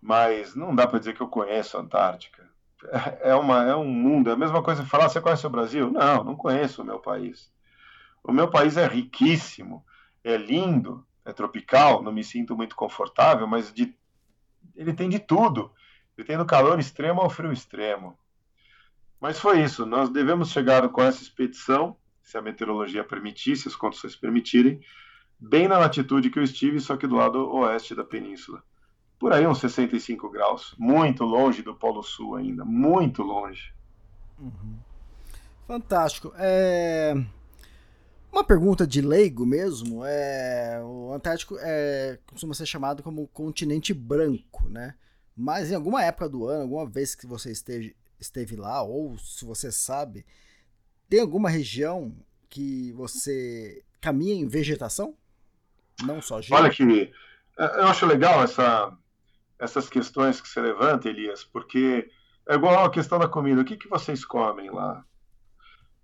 [0.00, 2.44] Mas não dá para dizer que eu conheço a Antártica.
[3.22, 5.90] É, uma, é um mundo, é a mesma coisa falar, você conhece o Brasil?
[5.90, 7.53] Não, não conheço o meu país.
[8.24, 9.84] O meu país é riquíssimo,
[10.24, 13.94] é lindo, é tropical, não me sinto muito confortável, mas de,
[14.74, 15.70] ele tem de tudo.
[16.16, 18.18] Ele tem do calor extremo ao frio extremo.
[19.20, 23.76] Mas foi isso, nós devemos chegar com essa expedição se a meteorologia permitir, se as
[23.76, 24.80] condições permitirem,
[25.38, 28.62] bem na latitude que eu estive, só que do lado oeste da península.
[29.18, 33.72] Por aí uns 65 graus, muito longe do Polo Sul ainda, muito longe.
[34.38, 34.78] Uhum.
[35.66, 36.32] Fantástico.
[36.36, 37.14] É...
[38.34, 44.68] Uma pergunta de leigo mesmo, é, o Antártico é, costuma ser chamado como continente branco,
[44.68, 44.96] né?
[45.36, 49.44] Mas em alguma época do ano, alguma vez que você esteve, esteve lá, ou se
[49.44, 50.26] você sabe,
[51.08, 52.12] tem alguma região
[52.50, 55.14] que você caminha em vegetação?
[56.02, 56.60] Não só gelo?
[56.60, 57.12] Olha que
[57.56, 58.92] é, eu acho legal essa,
[59.60, 62.10] essas questões que você levanta, Elias, porque
[62.48, 63.60] é igual a questão da comida.
[63.60, 65.04] O que, que vocês comem lá?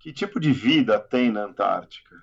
[0.01, 2.16] Que tipo de vida tem na Antártica?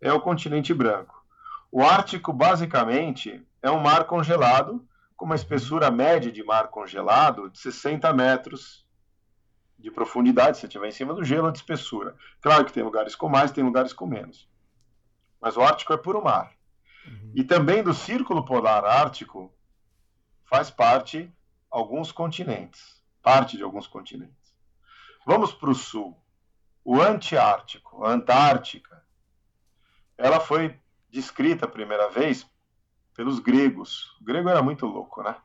[0.00, 1.24] É o continente branco.
[1.70, 4.84] O Ártico, basicamente, é um mar congelado,
[5.16, 8.84] com uma espessura média de mar congelado de 60 metros
[9.78, 12.16] de profundidade, se estiver em cima do gelo, de espessura.
[12.40, 14.48] Claro que tem lugares com mais, tem lugares com menos.
[15.40, 16.52] Mas o Ártico é puro mar.
[17.06, 17.32] Uhum.
[17.36, 19.54] E também do Círculo Polar Ártico
[20.44, 21.32] faz parte
[21.70, 24.52] alguns continentes, parte de alguns continentes.
[25.24, 26.20] Vamos para o sul
[26.84, 29.02] o antiártico, a Antártica,
[30.18, 30.76] ela foi
[31.10, 32.48] descrita a primeira vez
[33.14, 34.16] pelos gregos.
[34.20, 35.36] O grego era muito louco, né?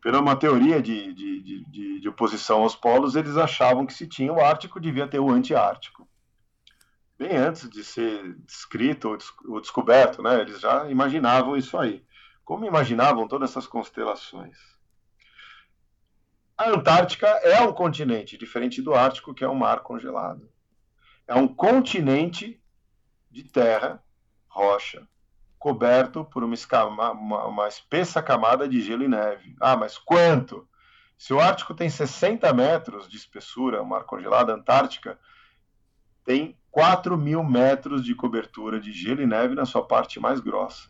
[0.00, 4.32] Pela uma teoria de, de, de, de, oposição aos polos, eles achavam que se tinha
[4.32, 6.06] o Ártico, devia ter o antiártico.
[7.16, 9.18] Bem antes de ser descrito ou,
[9.54, 10.40] ou descoberto, né?
[10.40, 12.04] Eles já imaginavam isso aí.
[12.44, 14.58] Como imaginavam todas essas constelações?
[16.58, 20.53] A Antártica é um continente, diferente do Ártico, que é um mar congelado
[21.26, 22.60] é um continente
[23.30, 24.02] de terra,
[24.48, 25.06] rocha,
[25.58, 29.56] coberto por uma, escama, uma, uma, espessa camada de gelo e neve.
[29.60, 30.68] Ah, mas quanto?
[31.16, 35.18] Se o Ártico tem 60 metros de espessura, o mar congelado, a Antártica
[36.24, 40.88] tem 4 mil metros de cobertura de gelo e neve na sua parte mais grossa.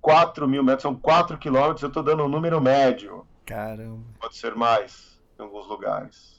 [0.00, 3.26] 4 mil metros, são 4 quilômetros, eu estou dando um número médio.
[3.44, 4.04] Caramba.
[4.20, 6.35] Pode ser mais em alguns lugares.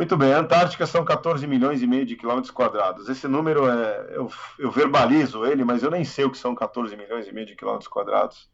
[0.00, 3.06] Muito bem, a Antártica são 14 milhões e meio de quilômetros quadrados.
[3.10, 4.16] Esse número é.
[4.16, 7.46] Eu, eu, verbalizo ele, mas eu nem sei o que são 14 milhões e meio
[7.46, 8.48] de quilômetros quadrados.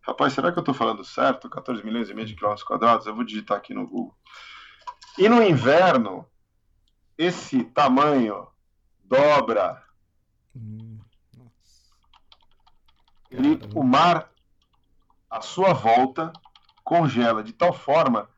[0.00, 1.50] Rapaz, será que eu estou falando certo?
[1.50, 3.04] 14 milhões e meio de quilômetros quadrados?
[3.04, 4.16] Eu vou digitar aqui no Google.
[5.18, 6.24] E no inverno,
[7.18, 8.46] esse tamanho
[9.02, 9.82] dobra.
[10.54, 11.00] Hum,
[13.28, 14.30] ele, o mar,
[15.28, 16.32] à sua volta,
[16.84, 18.30] congela de tal forma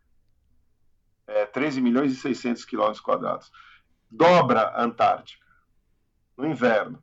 [1.27, 3.51] é, 13 milhões e 600 quilômetros quadrados.
[4.11, 5.45] Dobra a Antártica
[6.37, 7.03] no inverno.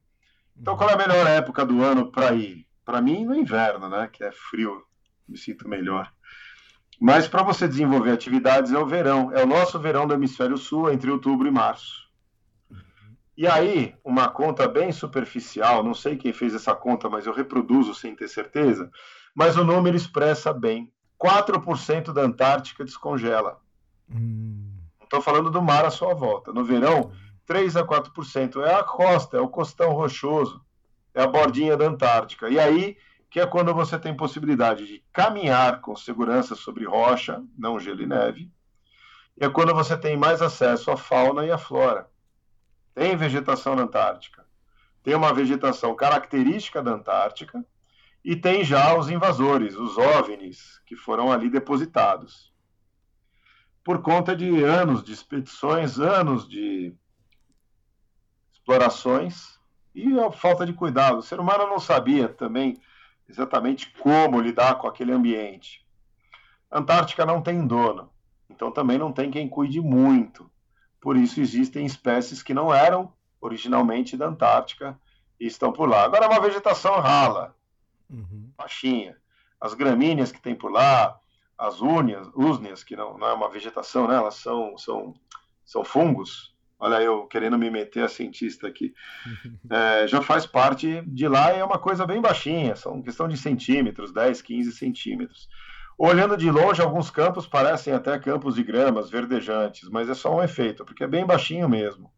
[0.55, 2.67] Então, qual é a melhor época do ano para ir?
[2.85, 4.07] Para mim, no inverno, né?
[4.11, 4.83] Que é frio,
[5.27, 6.11] me sinto melhor.
[6.99, 9.31] Mas para você desenvolver atividades é o verão.
[9.33, 12.01] É o nosso verão do hemisfério sul, entre outubro e março.
[13.35, 17.95] E aí, uma conta bem superficial, não sei quem fez essa conta, mas eu reproduzo
[17.95, 18.91] sem ter certeza,
[19.33, 20.93] mas o número expressa bem.
[21.19, 23.59] 4% da Antártica descongela.
[24.13, 24.71] Hum.
[25.03, 26.53] Estou falando do mar à sua volta.
[26.53, 27.11] No verão,
[27.45, 30.63] 3 a 4% é a costa, é o costão rochoso,
[31.13, 32.49] é a bordinha da Antártica.
[32.49, 32.97] E aí
[33.31, 38.05] que é quando você tem possibilidade de caminhar com segurança sobre rocha, não gelo e
[38.05, 38.51] neve.
[39.39, 42.09] E é quando você tem mais acesso à fauna e à flora.
[42.93, 44.45] Tem vegetação na Antártica.
[45.01, 47.65] Tem uma vegetação característica da Antártica
[48.23, 52.50] e tem já os invasores, os OVNIs, que foram ali depositados
[53.83, 56.93] por conta de anos de expedições, anos de
[58.53, 59.59] explorações
[59.93, 61.17] e a falta de cuidado.
[61.17, 62.79] O ser humano não sabia também
[63.27, 65.85] exatamente como lidar com aquele ambiente.
[66.69, 68.09] A Antártica não tem dono,
[68.49, 70.49] então também não tem quem cuide muito.
[70.99, 73.11] Por isso existem espécies que não eram
[73.41, 74.97] originalmente da Antártica
[75.39, 76.03] e estão por lá.
[76.03, 77.55] Agora, é uma vegetação rala,
[78.09, 78.51] uhum.
[78.55, 79.17] baixinha.
[79.59, 81.19] As gramíneas que tem por lá,
[81.61, 84.15] as úrnias, úsneas, que não, não é uma vegetação, né?
[84.15, 85.13] elas são, são,
[85.63, 86.55] são fungos.
[86.79, 88.93] Olha, eu querendo me meter a cientista aqui.
[89.69, 93.37] É, já faz parte de lá e é uma coisa bem baixinha, são questão de
[93.37, 95.47] centímetros, 10, 15 centímetros.
[95.97, 100.43] Olhando de longe, alguns campos parecem até campos de gramas verdejantes, mas é só um
[100.43, 102.11] efeito, porque é bem baixinho mesmo.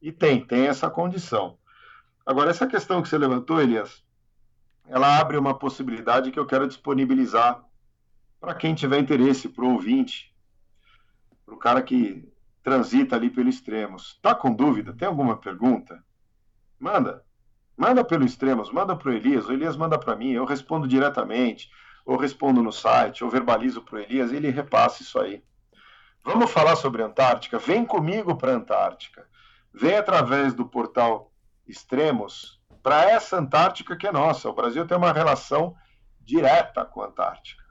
[0.00, 1.58] E tem, tem essa condição.
[2.24, 4.02] Agora, essa questão que você levantou, Elias,
[4.86, 7.67] ela abre uma possibilidade que eu quero disponibilizar
[8.40, 10.34] para quem tiver interesse, para o ouvinte,
[11.44, 12.28] para o cara que
[12.62, 14.14] transita ali pelo Extremos.
[14.16, 14.92] Está com dúvida?
[14.92, 16.02] Tem alguma pergunta?
[16.78, 17.24] Manda.
[17.76, 21.70] Manda pelo Extremos, manda para o Elias, o Elias manda para mim, eu respondo diretamente,
[22.04, 25.42] ou respondo no site, ou verbalizo para o Elias, ele repassa isso aí.
[26.24, 27.58] Vamos falar sobre Antártica?
[27.58, 29.26] Vem comigo para a Antártica.
[29.72, 31.32] Vem através do portal
[31.66, 34.48] Extremos para essa Antártica que é nossa.
[34.48, 35.76] O Brasil tem uma relação
[36.20, 37.62] direta com a Antártica.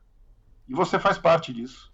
[0.67, 1.91] E você faz parte disso.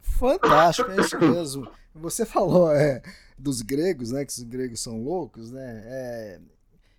[0.00, 1.68] Fantástico, é isso mesmo.
[1.94, 3.02] Você falou é,
[3.38, 4.24] dos gregos, né?
[4.24, 5.82] Que os gregos são loucos, né?
[5.84, 6.40] É,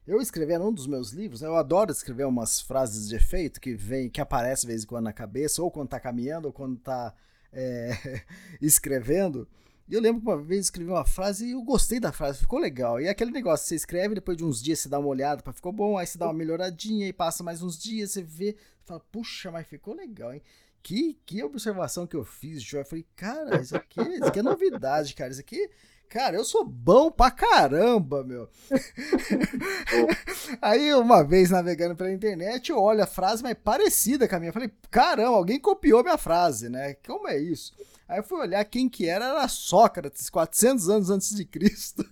[0.05, 3.73] eu escrevendo um dos meus livros, né, eu adoro escrever umas frases de efeito que
[3.73, 6.77] vem, que aparecem de vez em quando na cabeça, ou quando tá caminhando, ou quando
[6.77, 7.13] tá
[7.53, 8.21] é,
[8.61, 9.47] escrevendo.
[9.87, 12.59] E eu lembro que uma vez escrevi uma frase e eu gostei da frase, ficou
[12.59, 12.99] legal.
[12.99, 15.71] E é aquele negócio, você escreve, depois de uns dias você dá uma olhada ficou
[15.71, 19.51] bom, aí você dá uma melhoradinha e passa mais uns dias, você vê, fala, puxa,
[19.51, 20.41] mas ficou legal, hein?
[20.81, 22.81] Que, que observação que eu fiz, João.
[22.81, 25.31] Eu falei, cara, isso aqui, isso aqui é novidade, cara.
[25.31, 25.69] Isso aqui
[26.13, 28.47] Cara, eu sou bom pra caramba, meu.
[30.61, 34.49] Aí, uma vez navegando pela internet, eu olho a frase mais parecida com a minha.
[34.49, 36.93] Eu falei, caramba, alguém copiou minha frase, né?
[37.03, 37.73] Como é isso?
[38.07, 42.07] Aí eu fui olhar quem que era, era Sócrates, 400 anos antes de Cristo.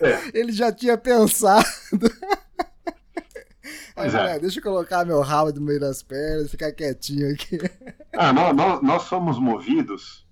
[0.00, 0.30] É.
[0.38, 1.66] Ele já tinha pensado.
[3.96, 4.38] Aí, é.
[4.38, 7.58] deixa eu colocar meu rabo no meio das pernas, ficar quietinho aqui.
[8.14, 10.26] Ah, nós, nós, nós somos movidos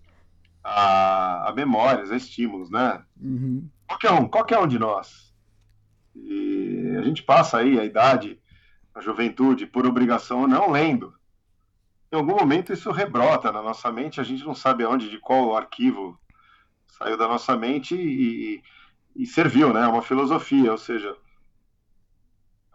[0.62, 3.02] a, a memórias, a estímulos, né?
[3.18, 3.66] Uhum.
[3.86, 5.32] Qualquer um, qualquer um de nós.
[6.14, 8.38] E a gente passa aí a idade,
[8.94, 11.14] a juventude, por obrigação ou não, lendo.
[12.12, 15.56] Em algum momento isso rebrota na nossa mente, a gente não sabe aonde, de qual
[15.56, 16.20] arquivo
[16.86, 18.62] saiu da nossa mente e,
[19.16, 19.84] e serviu, né?
[19.84, 21.16] É uma filosofia, ou seja,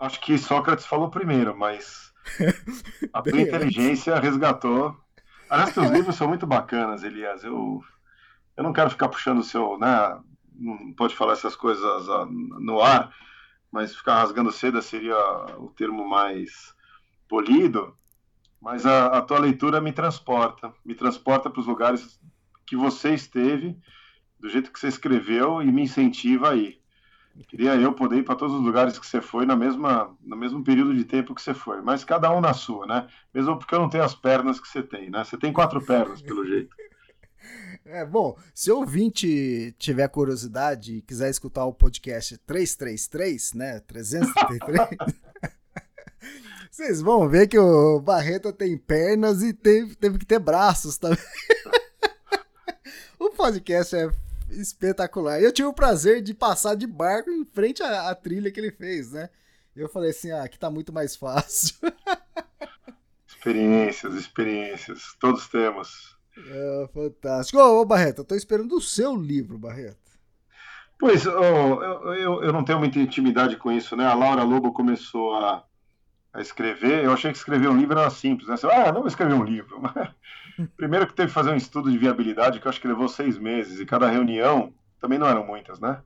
[0.06, 2.14] acho que Sócrates falou primeiro, mas
[3.14, 4.96] a tua inteligência resgatou
[5.50, 7.44] Aliás, teus livros são muito bacanas, Elias.
[7.44, 7.84] Eu,
[8.58, 10.20] eu não quero ficar puxando o seu, né?
[10.54, 13.14] Não pode falar essas coisas ah, no ar,
[13.72, 15.18] mas ficar rasgando seda seria
[15.58, 16.74] o termo mais
[17.28, 17.96] polido.
[18.62, 22.20] Mas a, a tua leitura me transporta, me transporta para os lugares
[22.66, 23.78] que você esteve,
[24.40, 26.80] do jeito que você escreveu e me incentiva aí.
[27.44, 30.64] Queria eu poder ir para todos os lugares que você foi na mesma, no mesmo
[30.64, 33.08] período de tempo que você foi, mas cada um na sua, né?
[33.34, 35.24] Mesmo porque eu não tenho as pernas que você tem, né?
[35.24, 36.76] Você tem quatro pernas, pelo jeito.
[37.88, 43.80] É, bom, se o ouvinte tiver curiosidade e quiser escutar o podcast 333, né?
[43.82, 44.90] 333.
[46.72, 51.20] vocês vão ver que o Barreto tem pernas e teve, teve que ter braços também.
[53.20, 54.10] o podcast é
[54.50, 55.42] espetacular.
[55.42, 58.72] Eu tive o prazer de passar de barco em frente à, à trilha que ele
[58.72, 59.30] fez, né?
[59.76, 61.76] Eu falei assim, ah, aqui tá muito mais fácil.
[63.28, 66.16] experiências, experiências, todos temos.
[66.38, 67.60] É, fantástico.
[67.60, 70.06] Ô, ô, Barreto, eu tô esperando o seu livro, Barreto.
[70.98, 74.06] Pois, oh, eu, eu, eu, não tenho muita intimidade com isso, né?
[74.06, 75.66] A Laura Lobo começou a,
[76.34, 78.56] a escrever, eu achei que escrever um livro era simples, né?
[78.56, 79.82] Você, ah, não vou escrever um livro.
[80.78, 83.38] Primeiro que teve que fazer um estudo de viabilidade que eu acho que levou seis
[83.38, 86.02] meses, e cada reunião também não eram muitas, né?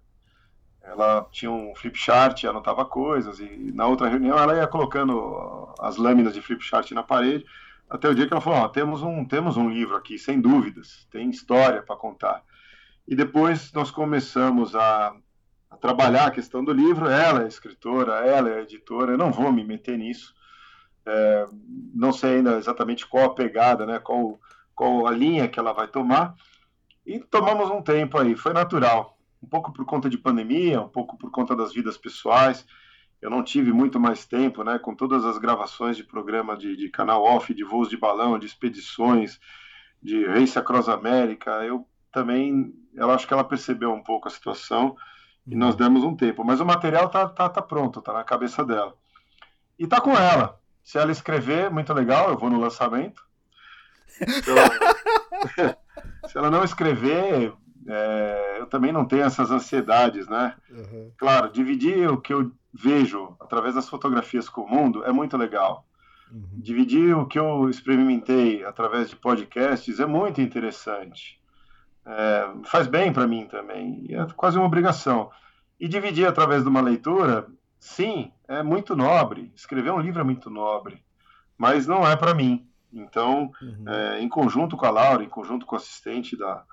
[0.81, 5.97] Ela tinha um flip chart, anotava coisas, e na outra reunião ela ia colocando as
[5.97, 7.45] lâminas de flip chart na parede,
[7.89, 11.07] até o dia que ela falou: oh, temos, um, temos um livro aqui, sem dúvidas,
[11.11, 12.43] tem história para contar.
[13.07, 15.15] E depois nós começamos a,
[15.69, 17.07] a trabalhar a questão do livro.
[17.07, 20.35] Ela é escritora, ela é editora, eu não vou me meter nisso.
[21.11, 21.47] É,
[21.93, 24.39] não sei ainda exatamente qual a pegada, né, qual,
[24.75, 26.35] qual a linha que ela vai tomar.
[27.05, 29.17] E tomamos um tempo aí, foi natural.
[29.41, 32.65] Um pouco por conta de pandemia, um pouco por conta das vidas pessoais.
[33.19, 36.89] Eu não tive muito mais tempo, né, com todas as gravações de programa de, de
[36.89, 39.39] canal off, de voos de balão, de expedições,
[40.01, 41.51] de Race Across América.
[41.65, 44.95] Eu também, eu acho que ela percebeu um pouco a situação
[45.47, 46.43] e nós demos um tempo.
[46.43, 48.93] Mas o material tá, tá, tá pronto, tá na cabeça dela.
[49.77, 50.58] E tá com ela.
[50.83, 53.21] Se ela escrever, muito legal, eu vou no lançamento.
[54.19, 55.77] Se ela,
[56.27, 57.53] se ela não escrever,
[57.87, 60.55] é, eu também não tenho essas ansiedades, né?
[60.69, 61.11] Uhum.
[61.17, 65.87] Claro, dividir o que eu vejo através das fotografias com o mundo é muito legal.
[66.31, 66.49] Uhum.
[66.53, 71.39] Dividir o que eu experimentei através de podcasts é muito interessante.
[72.05, 75.31] É, faz bem para mim também, é quase uma obrigação.
[75.79, 77.47] E dividir através de uma leitura
[77.79, 79.51] Sim, é muito nobre.
[79.55, 81.01] Escrever um livro é muito nobre,
[81.57, 82.67] mas não é para mim.
[82.91, 83.85] Então, uhum.
[83.87, 86.63] é, em conjunto com a Laura, em conjunto com o assistente da,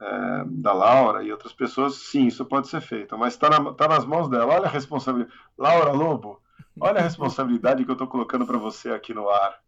[0.00, 3.88] é, da Laura e outras pessoas, sim, isso pode ser feito, mas está na, tá
[3.88, 4.54] nas mãos dela.
[4.54, 5.36] Olha a responsabilidade.
[5.58, 6.40] Laura Lobo,
[6.80, 9.58] olha a responsabilidade que eu estou colocando para você aqui no ar.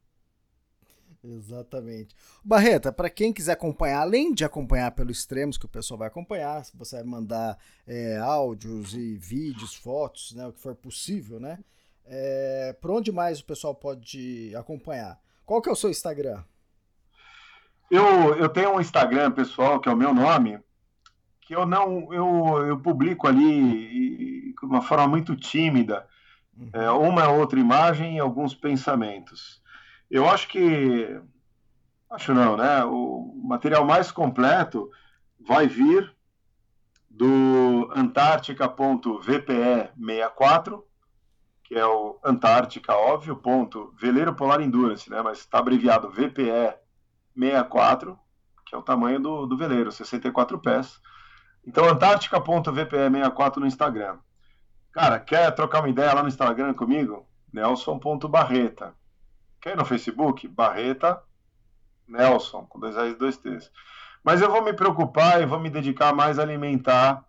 [1.23, 2.15] Exatamente.
[2.45, 6.63] Barreta, para quem quiser acompanhar, além de acompanhar pelos extremos que o pessoal vai acompanhar,
[6.75, 11.59] você vai mandar é, áudios e vídeos, fotos, né, o que for possível, né?
[12.07, 15.21] É, por onde mais o pessoal pode acompanhar?
[15.45, 16.43] Qual que é o seu Instagram?
[17.91, 20.59] Eu, eu tenho um Instagram pessoal, que é o meu nome,
[21.41, 26.07] que eu não eu, eu publico ali de uma forma muito tímida,
[26.57, 26.71] uhum.
[26.73, 29.63] é, uma outra imagem e alguns pensamentos.
[30.11, 31.21] Eu acho que
[32.11, 32.83] Acho não, né?
[32.85, 34.91] O material mais completo
[35.39, 36.11] vai vir
[37.11, 40.83] do Antártica.vpe64,
[41.65, 45.21] que é o Antártica, óbvio, ponto, Veleiro Polar Endurance, né?
[45.21, 48.17] Mas está abreviado VPE64,
[48.65, 50.99] que é o tamanho do, do veleiro, 64 pés.
[51.67, 54.17] Então, Antártica.vpe64 no Instagram.
[54.93, 57.29] Cara, quer trocar uma ideia lá no Instagram comigo?
[57.53, 58.95] Nelson.barreta.
[59.61, 60.47] Quer no Facebook?
[60.47, 61.23] Barreta
[62.07, 63.71] Nelson, com dois R's e dois T's.
[64.25, 67.25] Mas eu vou me preocupar e vou me dedicar mais a alimentar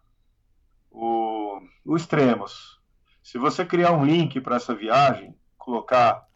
[0.92, 1.62] o,
[1.96, 2.80] Extremos.
[3.24, 6.28] Se você criar um link para essa viagem, colocar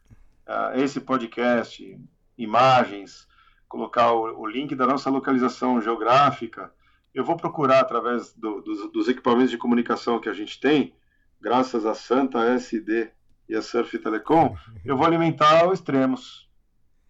[0.47, 1.99] uh, esse podcast,
[2.37, 3.27] imagens,
[3.67, 6.73] colocar o, o, link da nossa localização geográfica,
[7.13, 10.95] eu vou procurar através do, dos, dos equipamentos de comunicação que a gente tem,
[11.39, 13.11] graças a Santa SD
[13.47, 16.49] e a Surf Telecom, eu vou alimentar o Extremos.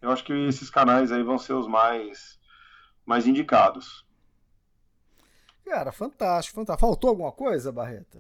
[0.02, 2.40] Eu acho que esses canais aí vão ser os mais,
[3.06, 4.06] mais indicados.
[5.66, 6.88] Cara, fantástico, fantástico.
[6.88, 8.20] Faltou alguma coisa, Barreta?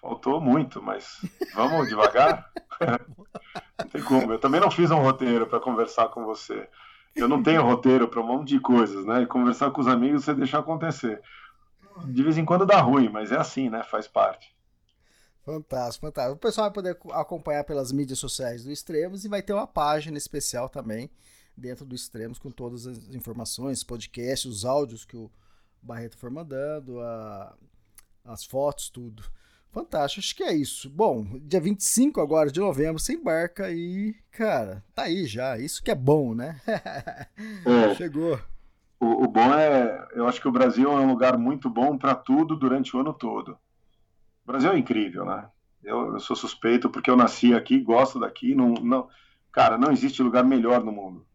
[0.00, 1.20] Faltou muito, mas
[1.54, 2.50] vamos devagar?
[3.78, 4.32] não tem como.
[4.32, 6.68] Eu também não fiz um roteiro para conversar com você.
[7.14, 9.22] Eu não tenho roteiro para um monte de coisas, né?
[9.22, 11.22] E conversar com os amigos você deixar acontecer.
[12.06, 13.82] De vez em quando dá ruim, mas é assim, né?
[13.82, 14.54] Faz parte.
[15.44, 16.36] Fantástico, fantástico.
[16.36, 20.16] O pessoal vai poder acompanhar pelas mídias sociais do Extremos e vai ter uma página
[20.16, 21.10] especial também
[21.56, 25.30] dentro do Extremos com todas as informações, podcasts, os áudios que o
[25.82, 27.56] Barreto for mandando, a,
[28.24, 29.24] as fotos, tudo.
[29.72, 30.88] Fantástico, acho que é isso.
[30.90, 35.58] Bom, dia 25 agora de novembro você embarca e, cara, tá aí já.
[35.58, 36.60] Isso que é bom, né?
[37.64, 37.94] É.
[37.94, 38.38] Chegou.
[39.00, 42.14] O, o, bom é, eu acho que o Brasil é um lugar muito bom para
[42.14, 43.58] tudo durante o ano todo.
[44.44, 45.48] O Brasil é incrível, né?
[45.82, 48.54] Eu, eu, sou suspeito porque eu nasci aqui, gosto daqui.
[48.54, 49.08] Não, não,
[49.50, 51.26] cara, não existe lugar melhor no mundo.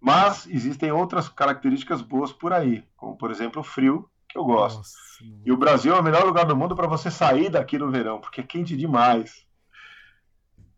[0.00, 4.78] Mas existem outras características boas por aí, como por exemplo o frio, que eu gosto.
[4.78, 4.98] Nossa,
[5.44, 8.20] e o Brasil é o melhor lugar do mundo para você sair daqui no verão,
[8.20, 9.46] porque é quente demais.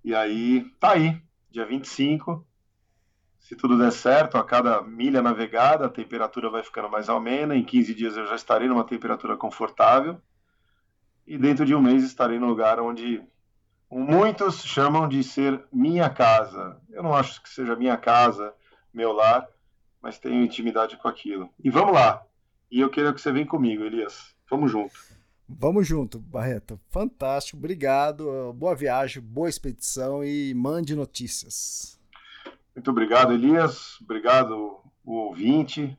[0.05, 2.45] E aí, tá aí, dia 25.
[3.39, 7.55] Se tudo der certo, a cada milha navegada, a temperatura vai ficando mais amena.
[7.55, 10.21] Em 15 dias eu já estarei numa temperatura confortável
[11.27, 13.23] e dentro de um mês estarei no lugar onde
[13.91, 16.81] muitos chamam de ser minha casa.
[16.91, 18.55] Eu não acho que seja minha casa,
[18.93, 19.47] meu lar,
[20.01, 21.49] mas tenho intimidade com aquilo.
[21.62, 22.23] E vamos lá.
[22.70, 24.35] E eu quero que você venha comigo, Elias.
[24.51, 24.95] Vamos junto.
[25.49, 26.81] Vamos junto, Barreto.
[26.91, 28.53] Fantástico, obrigado.
[28.55, 32.01] Boa viagem, boa expedição e mande notícias.
[32.75, 34.01] Muito obrigado, Elias.
[34.01, 35.99] Obrigado, o ouvinte.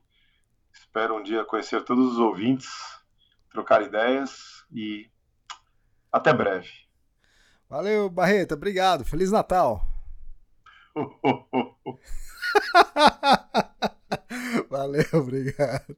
[0.74, 2.70] Espero um dia conhecer todos os ouvintes,
[3.52, 5.08] trocar ideias e
[6.14, 6.70] até breve.
[7.68, 8.54] Valeu, Barreta.
[8.54, 9.04] Obrigado.
[9.04, 9.86] Feliz Natal.
[14.70, 15.98] Valeu, obrigado.